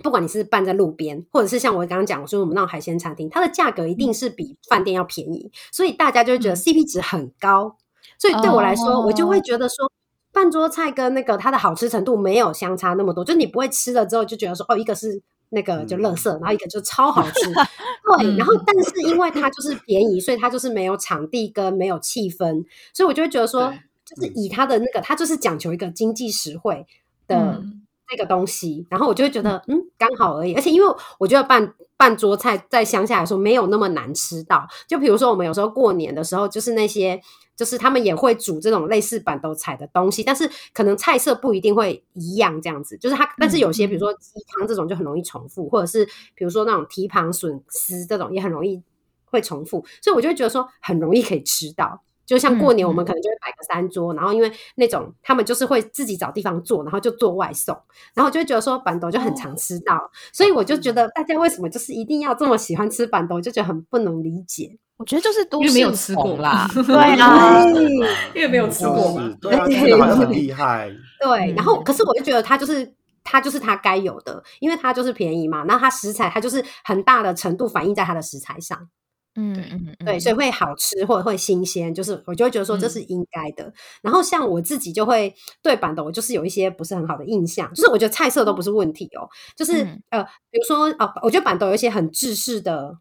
[0.04, 7.78] 不管你是拌在路边，或者是像我刚刚讲我说我们那种海鲜餐厅，它的价格一定是比饭店要便宜，所以大家就会觉得 CP 值很高。
[8.18, 9.92] 所以对我来说，我就会觉得说，
[10.32, 17.54] 半桌菜跟那个它的好吃程度没有相差那么多，就你不会吃了之后就觉得说，哦，一个是那个就垃圾，然后一个就超好吃。
[18.20, 18.54] 对，然后。
[18.66, 22.64] 但是因为它就是便宜，所以它就是没有场地跟没有气氛，
[22.94, 23.74] 所以我就会觉得说，
[24.06, 26.86] 就是以它的那个，它就是讲求一个经济实惠
[27.28, 27.62] 的
[28.12, 30.54] 那个东西，然后我就会觉得，嗯，刚好而已。
[30.54, 37.22] 而且因为我觉得半半桌菜在乡下来说没有那么难吃到，就比如说我们有时候过年的时候，就是那些。
[37.58, 42.98] 就是他们也会煮这种类似板豆菜的东西，但是可能菜色不一定会一样这样子。
[42.98, 48.84] 就是它，但是有些比如说鸡汤这种就很容易重复，或者是比如说那种蹄膀笋丝这种也很容易
[49.24, 52.02] 会重复，所以我就会觉得说很容易可以吃到。
[52.26, 57.76] 就像过年，我们可能就会摆个三桌，然后因为那种他们就是会自己找地方做，然后就做外送，
[58.14, 59.56] 然后就会觉得说板豆就很常。
[59.56, 64.78] 吃到，所以我就觉得大家为什么就是一定要这么喜欢吃板豆，就觉得很不能理解。
[64.98, 67.64] 我觉得就是都没有吃过啦， 对啊，
[68.36, 69.56] 因为没有吃过嘛，对。
[69.56, 70.92] 很 厉害。
[71.22, 78.90] 对，然后可是我就觉得它就是它就是它该有的，因为它就是便宜嘛，那它食材它就是很大的程度反映在它的食材上。
[79.38, 83.74] 嗯嗯对，所以会好吃或者会新鲜，就是我就会觉得说这是应该的。
[84.02, 89.28] 然后像我自己就会对板的，我就是有一些不是很好的印象，就是我觉得菜色都不是问题哦，
[89.58, 92.98] 就是呃，比如说哦，我觉得板豆有一些很制式的，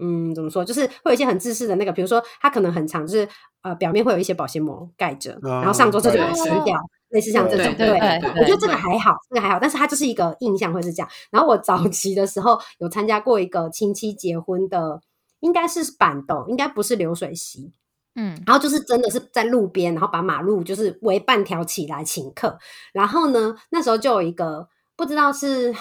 [0.00, 3.28] 嗯，怎么说，就是会有一些很制式的那个，比如说它可能很长，就是
[3.62, 6.76] 呃表面会有一些保鲜膜盖着，然后上桌之后就把它撕掉，
[7.10, 7.72] 类似像这种。
[7.76, 11.08] 对，我觉得这个还好，这个还好，但是它就是一个印象会是这样。
[11.30, 15.00] 然后我早期的时候有参加过一个亲戚结婚的。
[15.42, 17.72] 应该是板凳，应该不是流水席，
[18.14, 22.58] 嗯，然后就是真的是在路边，然后把马路就是围半条起来请客，
[22.92, 25.74] 然后呢，那时候就有一个不知道是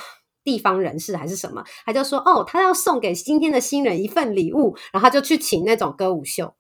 [0.44, 6.54] 地方人士还是什么，他就说哦，他要送给今天的新人一份礼物，然后他就去请那种歌舞秀。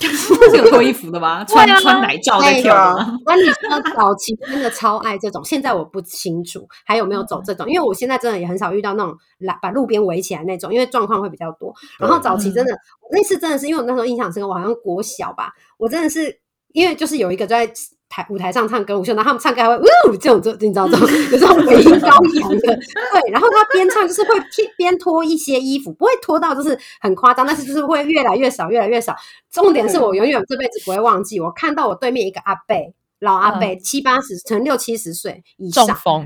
[0.00, 1.44] 是有脱衣服的吗？
[1.44, 3.18] 穿穿奶罩在跳吗？
[3.26, 11.74] 那你说 早期真的超爱这种，现在我不清楚还有没有走这种，因为我现在真的也很少遇到那种来把路边围起来那种，因为状况会比较多。
[11.98, 12.72] 然后早期真的
[13.10, 16.40] 那次真的是因为我那时候印象深刻，我好像国小吧，我真的是
[16.72, 17.70] 因为就是有一个在。
[18.12, 23.30] 台舞台上唱歌舞秀，然后他们唱歌还会呜这种，这你知道这种 有这种尾音高扬的，对。
[23.32, 24.34] 然后他边唱就是会
[24.76, 29.16] 边脱一些衣服，不会脱到就是很夸张，但是就是会越来越少，越来越少。
[29.50, 36.22] 重点是我永远这辈子不会忘记，我看到我对面一个阿贝，老阿伯七八十，可能六七十岁以上，然后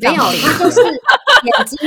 [0.00, 0.80] 没有他就是
[1.44, 1.78] 眼睛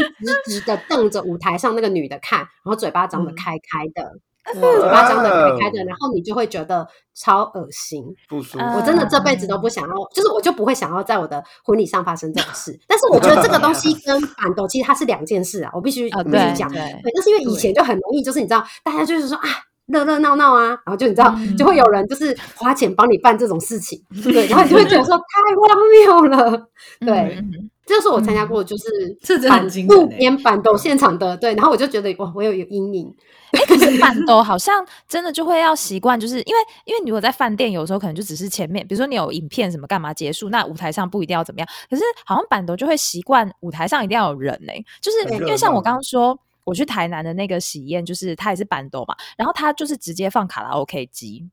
[0.46, 4.20] 直直的瞪着舞台上那个女的看，然后嘴巴张得开开的。
[4.52, 6.86] 嘴巴张的开开的，然后你就会觉得
[7.16, 8.66] 超恶心，不舒服。
[8.76, 12.78] 我真的这辈子都不想要，就是我就不会想要在我的婚礼上发生这种事。
[12.88, 16.70] 但是我觉得这个东西跟板豆其实它是两件事啊，我必须必须讲。
[16.72, 19.48] 对，但是因为以前就很容易，就是你知道，大家就是说啊，
[19.86, 26.68] 热热闹闹啊，然后就你知道，就会有人就是花钱帮你办这种事情，对，然后你就会觉得说太荒谬了，
[27.00, 27.44] 对。
[27.86, 29.18] 这是我参加过，就是
[29.50, 33.14] 板路边板豆现场的，对，然后我就觉得哇，我有有阴影。
[33.52, 41.68] 哎， 可是板豆好像真的就会要习惯，就是因为因为你如果在饭店，有时候可能就只是前面，比如说你有影片什么干嘛结束，那舞台上不一定要怎么样。
[41.90, 51.48] 可是好像板豆就会习惯舞台上一定要有人呢，就是因为像我刚刚说，我去台南的那个喜宴，就是他也是板豆嘛，然后他就是直接放卡拉 OK 机。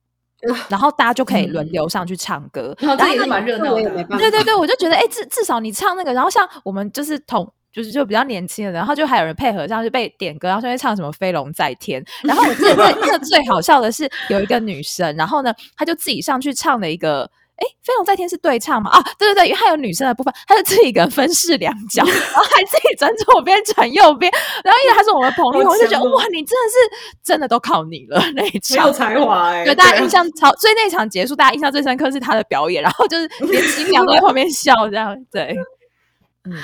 [0.68, 4.05] 然后大家就可以轮流上去唱歌，然后这也是蛮热闹的。
[4.05, 12.03] 对对对，我就觉得，哎，至至少你唱那个，然后像我们就是同，就是就比较年轻的，然后就还有人配合，上去被点歌，然后就会唱什么《飞龙在天》。
[12.22, 17.30] 然后我记得 那个最好笑的是有一个女生，然后呢，她就自己上去唱了一个。
[17.61, 18.90] 哎，飞龙在天是对唱嘛？
[18.90, 24.32] 啊，对对对，因为他有女生的部分，他就自己一个人分饰两角，然后还自己转左边转右边，
[24.64, 29.64] 然后因为他是我们朋友，我就觉得哇，你真的是真的都靠你了那一场，有才华哎！
[29.64, 35.14] 对大家印象超，所以那场结束，大家印象最深刻是他的表演，然后就是连新娘都在旁边笑这样。
[35.30, 35.54] 对，
[36.48, 36.56] 嗯，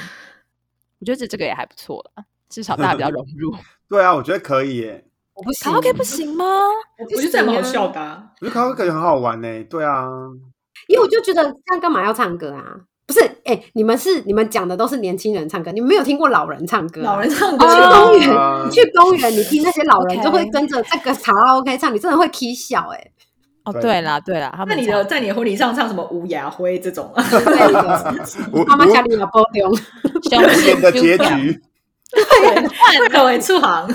[0.99, 3.55] 我觉得这这个也还不错了，至少大家比较融入。
[3.87, 5.05] 对啊，我觉得可以耶。
[5.35, 6.47] 我不卡拉 OK 不行吗？
[6.99, 8.01] 我觉得这蛮好笑的。
[8.41, 9.65] 我觉得卡拉 OK 感觉很好玩呢。
[9.65, 10.09] 对啊。
[10.89, 12.63] 因为我就觉得这样干嘛要唱歌啊？
[13.07, 17.03] 不是，哎，你们是你们讲的都是年轻人唱歌，你们没有听过老人唱歌？
[17.03, 18.29] 老人唱歌，去公园，
[18.67, 23.13] 你去公园，你听那些老人就会跟着这个卡拉 OK 唱，你真的会 k 笑哎。
[23.63, 27.13] 哦，对啦，对啦，那你的在你的婚礼上唱什么《乌鸦灰》这种？
[28.67, 29.73] 妈妈家里有波丢，
[30.33, 31.61] 永远的结局，
[32.11, 33.63] 对，各位出行。
[33.63, 33.87] 好，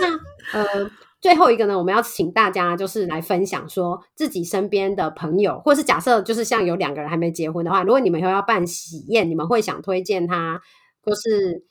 [0.00, 0.08] 那
[0.58, 0.90] 呃。
[1.24, 10.60] 最后一个呢，我们要请大家就是来分享，说自己身边的朋友，或是假设就是像有两个人还没结婚的话，如果你们以后要办喜宴，你们会想推荐他，
[11.02, 11.64] 就是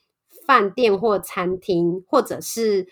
[0.47, 2.88] 饭店或餐厅，或者是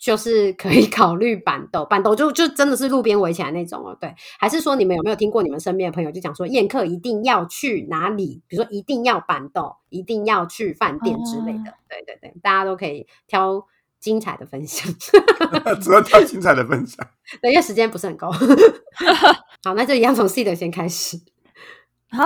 [0.00, 13.64] 就是可以考虑板豆，板豆就就真的是路边围起来那种哦，对，还是说你们有没有听过你们身边的朋友就讲说宴客一定要去哪里，比如说一定要板豆，一定要去饭店之类的，对对对，大家都可以挑。
[14.02, 14.90] 精彩的分享，
[15.82, 17.06] 主要挑精彩的分享。
[17.42, 18.30] 对，因为时间不是很够。
[19.62, 21.18] 好，那就一样从 C 的先开始。
[22.08, 22.24] 好，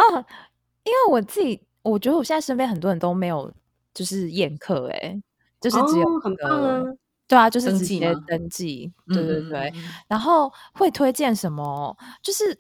[0.84, 3.52] 因为我自己，我觉得我现在身边很多人都没有
[3.92, 5.20] 就是宴客，哎，
[5.60, 6.82] 就是只有很棒啊。
[7.26, 8.92] 对啊，就是直接登记。
[9.08, 9.72] 对对对。
[10.06, 11.96] 然后会推荐什么？
[12.22, 12.56] 就是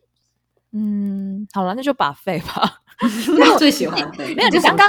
[0.72, 2.80] 嗯，好了，那就把费吧。
[3.52, 4.24] 我最喜欢的。
[4.34, 4.88] 没有，你刚刚。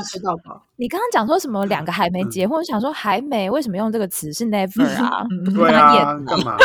[0.78, 1.66] 你刚刚讲说什么？
[1.68, 5.26] 两个还没结婚，我想说还没，为什么用这个词是 never 啊？
[5.54, 6.58] 对啊，干嘛？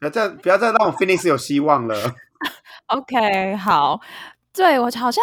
[0.00, 1.94] 不要再不要再让我 finish 有希望了。
[2.88, 4.00] OK，好，
[4.52, 5.22] 对我好像。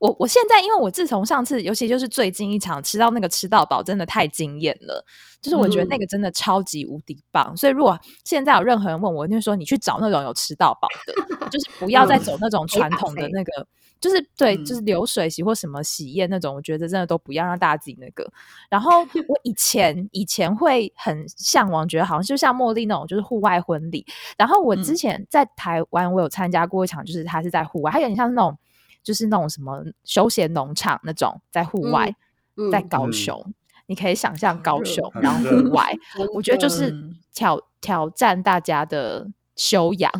[0.00, 5.04] 我我现在，因为我自从上次，尤其就是最近一场吃到那个吃到饱，真的太惊艳了。
[5.42, 7.54] 就是我觉得那个真的超级无敌棒。
[7.54, 13.66] 所以如果现在有任何人问我，就说你去找那种有吃到饱的，就是不要再走那种传统的那个，
[14.00, 18.26] 就是对，就是流水席或什么喜宴那种，我觉得真的都不要让大家自己那个。
[18.70, 24.06] 然后我以前以前会很向往，觉得好像就像茉莉那种，就是户外婚礼。
[24.38, 28.56] 然后我之前在台湾，我有参加过一场，就是他是在户外，它有点像那种。
[29.02, 32.14] 就是那种什么休闲农场那种，在户外，
[32.70, 33.54] 在高雄，
[33.86, 35.92] 你可以想象高雄，然后户外，
[36.34, 36.94] 我觉得就是
[37.34, 39.26] 挑挑战大家的
[39.56, 40.10] 修养，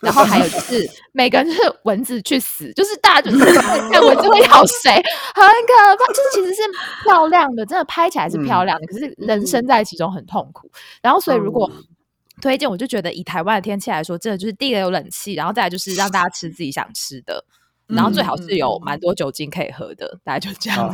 [0.00, 4.92] 然后还有就是 每个人就是蚊子去死，就是大家就是看蚊子会咬谁，
[5.34, 6.06] 很可怕。
[6.08, 6.62] 就是其实是
[7.04, 10.70] 漂亮的，真的拍起来是漂亮的，可是人生在其中很痛苦。
[11.02, 11.70] 然后所以如果
[12.40, 17.44] 推荐，我就觉得以台湾的天气来说，真的就是第一个有冷气，然后再来就是让大家吃自己想吃的。
[17.90, 20.88] 然后最好是有蛮多酒精可以喝的，大概就这样。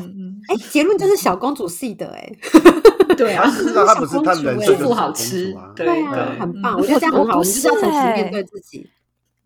[0.49, 2.33] 哎，结论就是小公主系的哎，
[3.17, 3.45] 对啊，
[3.87, 8.89] 他不是他人生不好吃，对啊，很棒，我觉得这样很好，就是要诚实面对自己。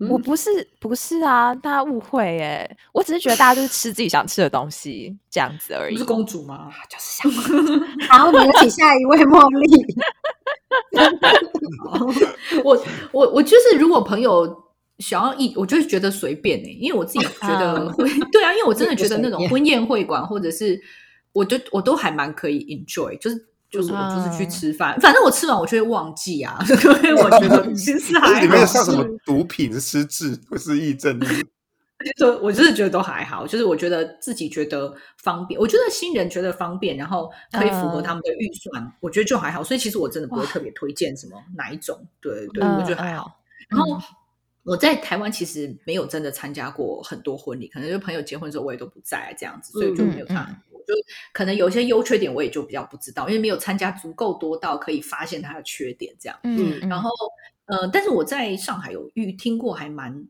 [0.09, 5.97] 我不是不是啊，大家误会哎，我只是觉得大家就是吃自己想吃的东西这样子而已。
[5.97, 6.71] 是公主吗？
[6.89, 7.85] 就是小公主。
[8.09, 9.97] 好，我们有请下一位茉莉。
[12.65, 12.83] 我
[13.13, 14.70] 我我就是如果朋友。
[15.01, 20.79] 想要一，我就是觉得随便呢，因为我自己觉得会， 对啊，因为我真的觉得那种婚宴会馆或者是，
[21.33, 31.19] 我就我都还蛮可以 enjoy，就是就是我就是去吃饭，反正我吃完我就会忘记啊， 所以我觉得其实还里面像什么毒品、失智或是抑症，
[32.19, 34.93] 就我就是觉得都还好，就是我觉得自己觉得
[35.23, 43.41] 方便，我觉得新人觉得方便，然后可以符合他们的预算，我觉得就还好，所以其实我真的不会特别推荐什么哪一种，对对，我觉得还好，
[43.71, 43.99] 然后。
[44.63, 50.81] 我在台湾其实没有真的参加过很多婚礼，可能就朋友结婚的时候我也都不在这样子，所以就没有看过。
[50.81, 50.95] 就
[51.33, 56.39] 可能有一些优缺点我也就比较不知道，因为没有参加足够多到可以发现它的缺点这样。
[56.43, 57.11] 嗯，然后
[57.67, 60.27] 呃，但是我在上海有遇听过，还蛮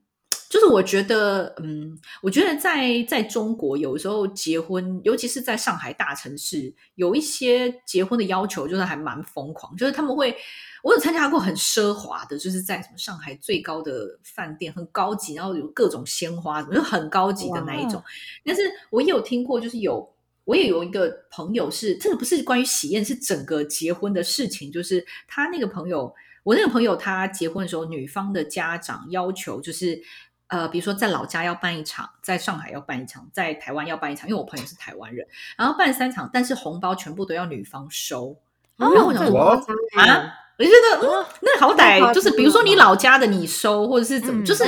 [0.48, 10.36] 就是我觉得，嗯，我觉得在在中国有时候结婚，尤其是在上海大城市，有一些结婚的要求就是还蛮疯狂，就是他们会。
[10.82, 18.02] 我有参加过很奢华的，就是在什么上海最高的饭店，很高级，然后有各种鲜花，就很高级的那一种。
[18.44, 20.10] 但是我也有听过，就是有
[20.44, 24.72] 我也有一个朋友是，这个不是关于喜宴，是整个结婚的事情。
[24.72, 26.14] 就是他那个朋友，
[26.44, 30.00] 我那个朋友他结婚的时候，女方的家长要求就是，
[30.46, 35.26] 呃，比如说在老家要办一场，在上海要办一场，在台湾要办一场，因为我朋友是台湾人，
[35.58, 38.34] 然后办三场，但是红包全部都要女方收。
[38.76, 39.40] 然后我想说
[39.98, 40.36] 啊。
[40.66, 44.64] 我觉得，嗯，那好歹就是，比如说你老家的你收，或者是怎么，就是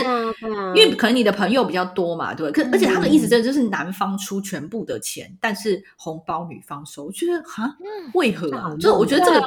[0.75, 7.05] 因为可能你的朋友比较多嘛，对可而且他们的意思真的就是男方出全部的钱，但是红包女方收。
[7.05, 7.77] 我觉得哈，
[8.15, 8.75] 为何啊？
[8.81, 9.43] 就我觉得这个，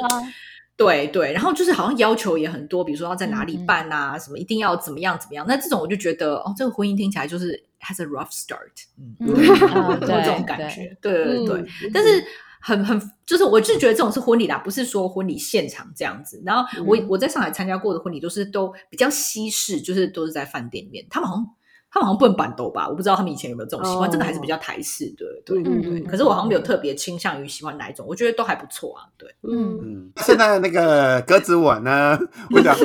[0.76, 1.32] 对对。
[1.32, 5.44] 然后就是好像要求也很多，比如说要在哪里办啊，什么一定要怎么样怎么样。
[5.48, 8.70] 那这种我就觉得，哦，这个婚姻听起来就是 has a rough start，
[9.00, 11.64] 嗯，有这种感觉，对对对。
[11.92, 12.24] 但是。
[12.66, 16.42] 很很，就是我就觉得这种是婚礼啦，不是说婚礼现场这样子。
[16.44, 21.06] 然后我我在上海参加过的婚礼，都是都比较西式，就是都是在饭店里面。
[21.08, 21.46] 他们好像
[21.88, 22.88] 他们好像不能板斗吧？
[22.88, 24.10] 我不知道他们以前有没有这种习惯。
[24.10, 26.00] 这个还是比较台式，对对对对。
[26.00, 29.06] 可是我好像没有特别倾向于喜欢哪一种，我觉得都还不错啊。
[29.16, 30.12] 对，嗯嗯。
[30.16, 32.18] 现在那个鸽子碗呢？
[32.50, 32.76] 我讲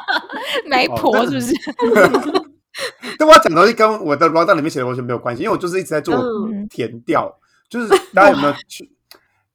[0.66, 1.52] 媒婆是不是？
[3.18, 6.16] 但我要讲的东西跟我的 r o 里面写的完全没有关系，因为我就是一直在做
[6.70, 7.30] 填调，
[7.68, 8.90] 就是大家有没有去？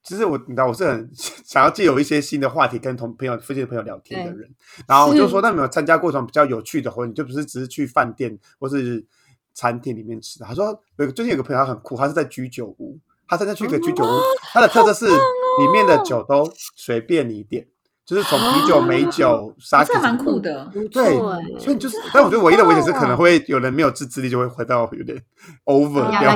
[0.03, 4.49] 其实我你知道我是很 想要借有一些新的话题跟同朋友、附近的朋友聊天的人，
[4.87, 7.09] 然后我就说，那有没有参加过什么比较有趣的活动？
[7.09, 7.13] 你？
[7.15, 9.05] 就不是只是去饭店或是
[9.53, 10.45] 餐厅里面吃的。
[10.45, 14.19] 他说有最近有个朋友他很酷，他是在居酒屋，他参加去一个居酒屋，
[14.51, 17.65] 他的特色是里面的酒都随便你点。
[18.05, 21.17] 就是从啤酒、美酒、沙这蛮酷的，对，
[21.57, 25.17] 所以就是，但我觉得唯一的危险是可能会有人没有自制力，就会回到有点
[25.65, 26.35] over 掉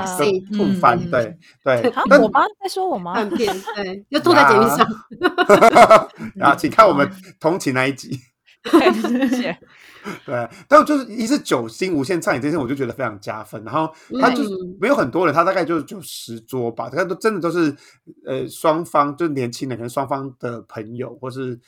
[0.56, 1.92] 吐翻，对对。
[2.22, 3.46] 我妈在说我妈，对，
[4.10, 4.88] 又吐在节目上。
[6.36, 8.18] 然 后请看我们同情那一集。
[8.72, 9.58] 谢谢。
[10.26, 13.64] 对，但就是一是九星无限畅饮这些，我就觉得非常加分。
[13.64, 14.50] 然后他就是
[14.80, 17.76] 没有很多人，他大概就就十桌吧，他都真的都是
[18.26, 21.60] 呃双方就是年轻人，可能双方的朋友或是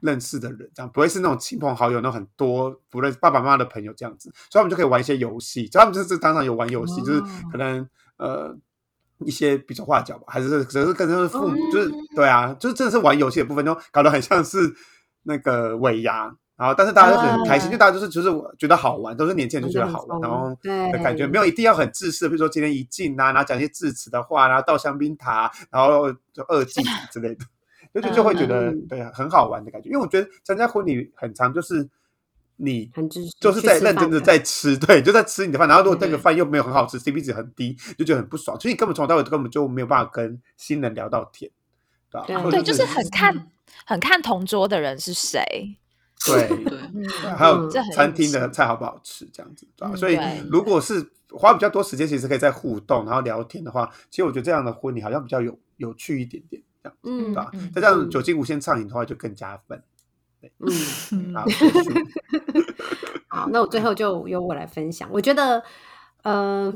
[0.00, 7.20] 认识的人，这样不会是那种亲朋好友，那种很多不认爸爸妈妈的朋友这样子，所以我们就可以玩一些游戏，他们就是当场有玩游戏，就是
[7.50, 8.56] 可能呃
[9.24, 14.74] 一些比手画脚吧，还是只是跟着父母，就是对啊，就是真的是玩游戏的部分，就搞得很像是
[15.22, 16.36] 那个尾牙。
[16.62, 27.44] 然后，但是大家都很开心，就大家就是就是我觉得好玩，都是年轻人就觉得好玩，然后的感觉没有一定要很自私，比如说今天一进啊，然后讲一些致辞的话，然后倒香槟塔，然后就二进 之类的，
[27.92, 29.88] 就就就会觉得对很好玩的感觉。
[29.88, 31.88] 因为我觉得参加婚礼很长，就是
[32.54, 32.88] 你
[33.40, 41.50] 就是在认真的在吃，对，就在吃你的饭，然后如果那个饭又没有很好吃，CP 值很低，就觉得很不爽，所以你根本从头到尾根本就没有办法跟新人聊到天，
[42.08, 42.50] 对吧？
[42.52, 43.50] 对，就是很看
[43.84, 45.76] 很看同桌的人是谁。
[46.26, 49.96] 对对，还有餐厅的菜好不好吃，这样子，对吧？
[49.96, 50.18] 所以
[50.50, 57.50] 如果是花比较多时间，其实可以在互动，然后聊天的话，其实我觉得这样的婚礼好像比较有有趣一点点，这样，嗯，对吧？
[57.74, 59.82] 再这样酒精无限畅饮的话，就更加分。
[60.40, 61.44] 对，嗯，好
[63.28, 65.62] 好，那我最后就由我来分享，我觉得。
[66.24, 66.72] 呃，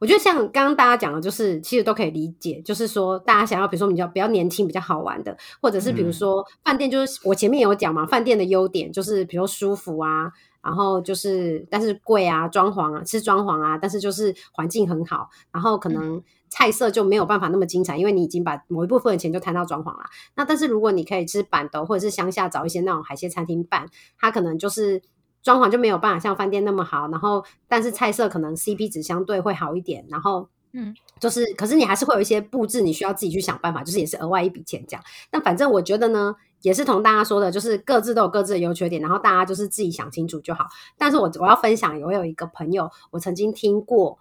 [0.00, 10.30] 我觉得像刚刚大家讲的，就是其实都可以理解，就是说大家想要，比如说比较比较年轻、比较好玩的，或者是比如说饭店，就是我前面有讲嘛，饭店的优点就是比如舒服啊，
[10.62, 20.04] 然后就是但是贵啊，装潢啊，吃装潢啊，但是就是环境很好，然后可能菜色就没有办法那么精彩，因为你已经把某一部分的钱就摊到装潢了。
[20.36, 23.88] 那但是如果你可以吃板豆或者是乡下找一些那种海鲜餐厅办，
[24.18, 25.02] 它可能就是。
[25.42, 35.02] 装潢就没有办法像饭店那么好，然后但是菜色可能 CP 值相对会好一点，然后嗯，就是可是你还是会有一些布置，你需要自己去想办法，就是也是额外一笔钱这样。
[35.30, 40.66] 但反正我觉得呢，也是同大家说的，就是各自都有各自的优缺点，然后大家就是自己想清楚就好。
[40.96, 44.18] 但是我我要分享，我有一个朋友，我曾经听过。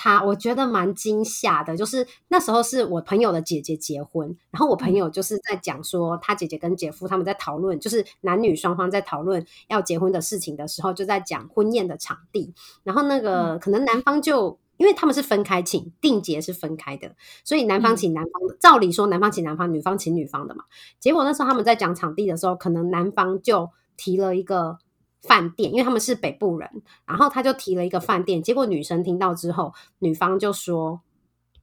[0.00, 12.54] 他我觉得蛮惊吓的，就是那时候是我朋友的姐姐结婚，然后我朋友就是在讲说，他姐姐跟姐夫他们在讨论，就是男女双方在讨论要结婚的事情的时候，就在讲婚宴的场地。
[12.84, 20.62] 然后那个可能男方就因为他们是分开请，定结是分开的，所以男方请男方的，照理说男方请男方，女方请女方的嘛。
[21.00, 24.78] 结果那时候他们在讲场地的时候，可能男方就提了一个。
[25.22, 26.70] 饭店，因为他们是北部人，
[27.06, 31.00] 然后他就提了一个饭店，结果女生听到之后，女方就说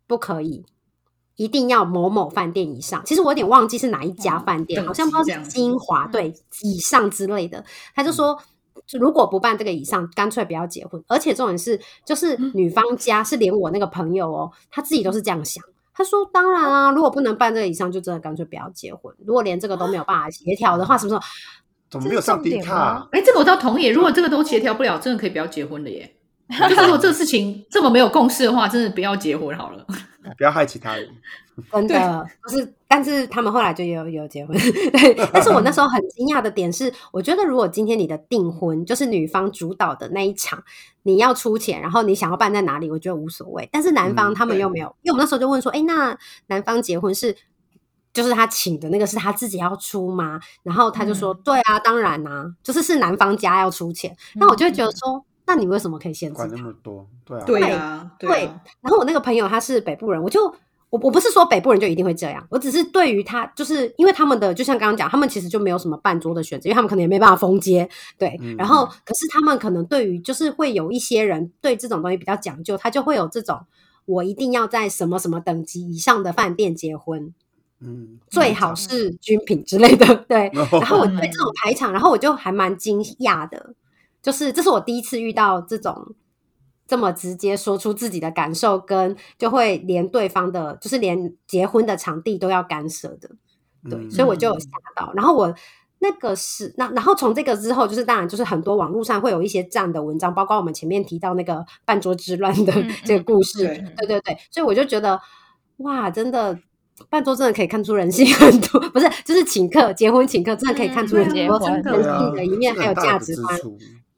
[0.08, 0.66] 不可以，
[1.36, 3.02] 一定要某某饭店以上。
[3.06, 7.64] 其实我有点忘记是哪一家饭店，好像不知道是金华对以上之类的。
[7.96, 8.38] 他就说，
[9.00, 11.04] 如果不办这个以上，干脆不要结婚。
[11.08, 15.64] 而且重点是，就是女方家是连我那个朋友哦，他自己都是这样想。
[15.94, 19.16] 他说，当然啊，如果不能办这个以上，就真的干脆不要结婚。
[19.26, 21.22] 如果连这个都没有办法协调的话，什么时候？
[21.90, 23.08] 怎么没有上低卡？
[23.12, 23.88] 哎，这个我倒同意。
[23.88, 26.16] 如果这个都协调不了，真的可以不要结婚了耶。
[26.70, 29.86] 就是如果这个事情 这么没有共识的话，真的不要结婚好了，
[30.38, 31.08] 不要害其他人。
[31.72, 34.56] 真的，不是，但是他们后来就有有结婚。
[34.92, 40.62] 对，但是我那时候很惊讶的点是，我觉得如果今天你的订婚就是女方主导的那一场，
[41.04, 43.70] 你要出钱，然后你想要办在哪里，我觉得无所谓。
[43.72, 46.18] 但是男方他们又没有，因为我们那时候就问说，哎，那
[46.48, 47.36] 男方结婚是？
[48.16, 50.40] 就是他请的那个是他自己要出吗？
[50.64, 56.36] 然后他就说：“对啊，当然呐，就是是男方家要出钱。”那我就觉得说：“那你为什么可以限制？
[56.36, 57.06] 管那么多？
[57.26, 58.30] 对啊，对啊，对。”
[58.80, 60.46] 然后我那个朋友他是北部人，我就
[60.90, 67.90] 我我不是说北部人就一定会这样，我只是对于他，就是因为他们的就像刚刚讲，他们其实就没有什么半桌的选择，因为他们可能也没办法封街。
[68.18, 73.60] 对，然后可是他们可能对于就是会有一些人对这种东西比较讲究，他就会有这种
[74.06, 77.34] 我一定要在什么什么等级以上的饭店结婚。
[77.82, 80.50] 嗯，最好是军品之类的，对。
[80.56, 83.76] 然后我对这种排场，然后我就还蛮惊讶的，
[84.22, 86.16] 就是这是我第一次遇到这种
[86.88, 93.30] 这么直接说出自己的感受，跟就会连对方的，就是连结婚的场地都要干涉的，
[93.90, 94.10] 对。
[94.10, 95.12] 所以我就有吓到。
[95.14, 95.54] 然后我
[96.00, 102.74] 那个是那，然后从这个之后，就是当然就是很多网络上会有一些这样的文章，包括我们前面提到那个半桌之乱的
[103.04, 103.68] 这个故事，
[103.98, 104.38] 对对对。
[104.50, 105.20] 所以我就觉得
[105.78, 106.58] 哇，真的。
[107.10, 113.60] 办桌真的可以看出人性很多，不是就是请客结婚请客真的可以看出很多人性的一面，还有价值观。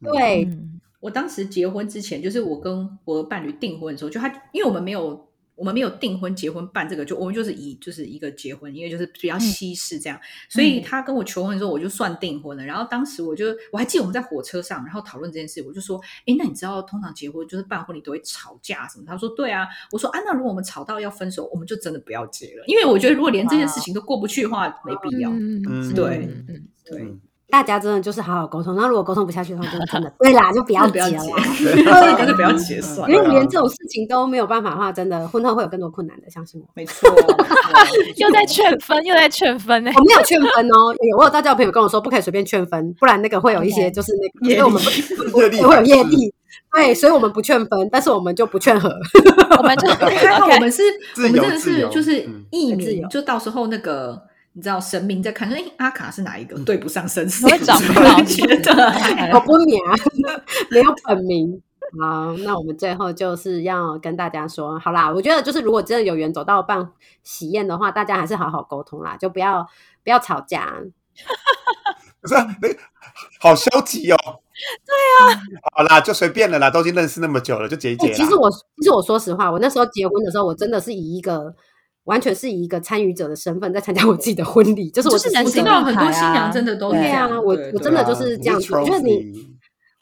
[0.04, 0.50] 对，
[1.00, 5.27] 我当时结婚之前，就是我跟我的伴侣订婚的时候，就他因为我们没有。
[5.58, 12.64] 我们没有订婚、结婚办这个，就我们就是以就是一个结婚，因为就是比较西式这样，所以他跟我求婚的时候，我就算订婚了。
[12.64, 27.18] 然后当时我就我还记得我们在火车上，然后讨论这件事，我就说：“哎，那你知道通常结婚就是办婚礼都会吵架什么？”他说：“对啊。”我说：“啊，那如果我们吵到要分手，我们就真的不要结了，因为我觉得如果连这件事情都过不去的话，没必要。”嗯，对，嗯，对。
[27.50, 28.76] 大家真的就是好好沟通。
[28.76, 32.16] 那如果沟通不下去的话，就真的 对啦，就不要不要结结，了。
[32.18, 33.24] 干脆不要结算因了。
[33.24, 36.68] 为连这种事情都没有办法的话，真的婚后会有更多困难的，相信我。
[36.74, 37.10] 没错，
[38.18, 44.82] 又在劝分，又在劝分呢、我没有劝分哦，有我有大教朋友跟我说，不可以随便劝分，不然那个会有一些就是那个，因为我们
[45.32, 46.34] 会有业力。
[46.74, 48.90] 对，所以我们不劝分，但是我们就不劝和。
[49.58, 50.84] 我们就还好我们是，
[51.16, 54.22] 我们真的是就是嗯艺自由名，就到时候那个
[54.58, 59.80] 你知道神明在看，说哎阿卡是哪一个，对不上生死，会找不到觉得还我不秒，
[60.72, 61.62] 没有本名。
[62.02, 66.90] 好，那我们最后就是要跟大家说，好啦，我觉得就是如果真的有缘走到办
[67.22, 69.64] 喜宴的话，大家还是好好沟通啦，就不要
[70.04, 70.74] 不要吵架。
[72.20, 72.68] 不是啊那
[73.40, 74.18] 好消极哦。
[74.18, 75.40] 对啊，
[75.76, 81.54] 好啦，就随便了啦，都已经认识那么久了，就结一结欸、其实我其实我说实话，我那时候结婚的时候，我真的是以一个
[82.08, 88.76] 完全是以一个参与者的身份在参加我自己的婚礼，就是我就是我听到很多新娘真的都对这样啊，我我真的就是这样子。
[88.76, 89.32] 我觉得你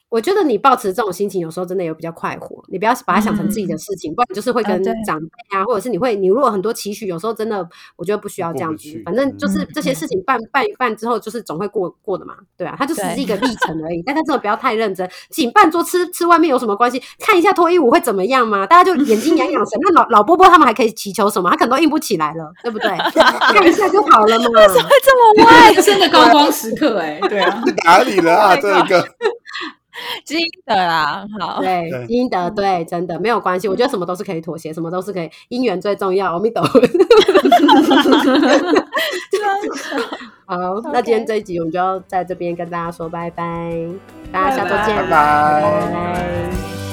[0.09, 2.63] 我觉得你抱持这种心情，有时候真的有比较快活。
[2.69, 9.01] 你不要把它想成自己的事情，不然你就是会跟长辈啊，或者是你会，你如果很多期许，有时候真的，我觉得不需要这样子。
[9.03, 14.01] 反正就是嗯这些事情办办一办之后，就是总会过过的嘛，对啊，它就只是一个历程而已。
[14.03, 17.01] 大家真的不要太认真，请办桌吃吃外面有什么关系？
[17.19, 18.65] 看一下脱衣舞会怎么样嘛？
[18.65, 19.77] 大家就眼睛养养神。
[19.81, 21.49] 那老老波波他们还可以祈求什么？
[21.49, 22.89] 他可能都硬不起来了，对不对？
[23.53, 24.45] 看一下就好了嘛。
[24.55, 25.71] 为什么会这么 歪？
[25.73, 29.07] 人生的高光时刻，哎，对啊，去 哪里了啊？Oh 这个
[30.25, 33.67] 基因的啦，好，对对，基因的对，真的没有关系。
[33.67, 36.33] 我觉得什么都是可以妥协，什么都是可以，姻缘最重要。
[36.33, 36.79] 阿弥陀佛。
[40.45, 40.57] 好，
[40.93, 43.73] 那今天这一集我们就在这边跟大家说拜拜，
[44.31, 46.84] 大家下周见，拜拜拜拜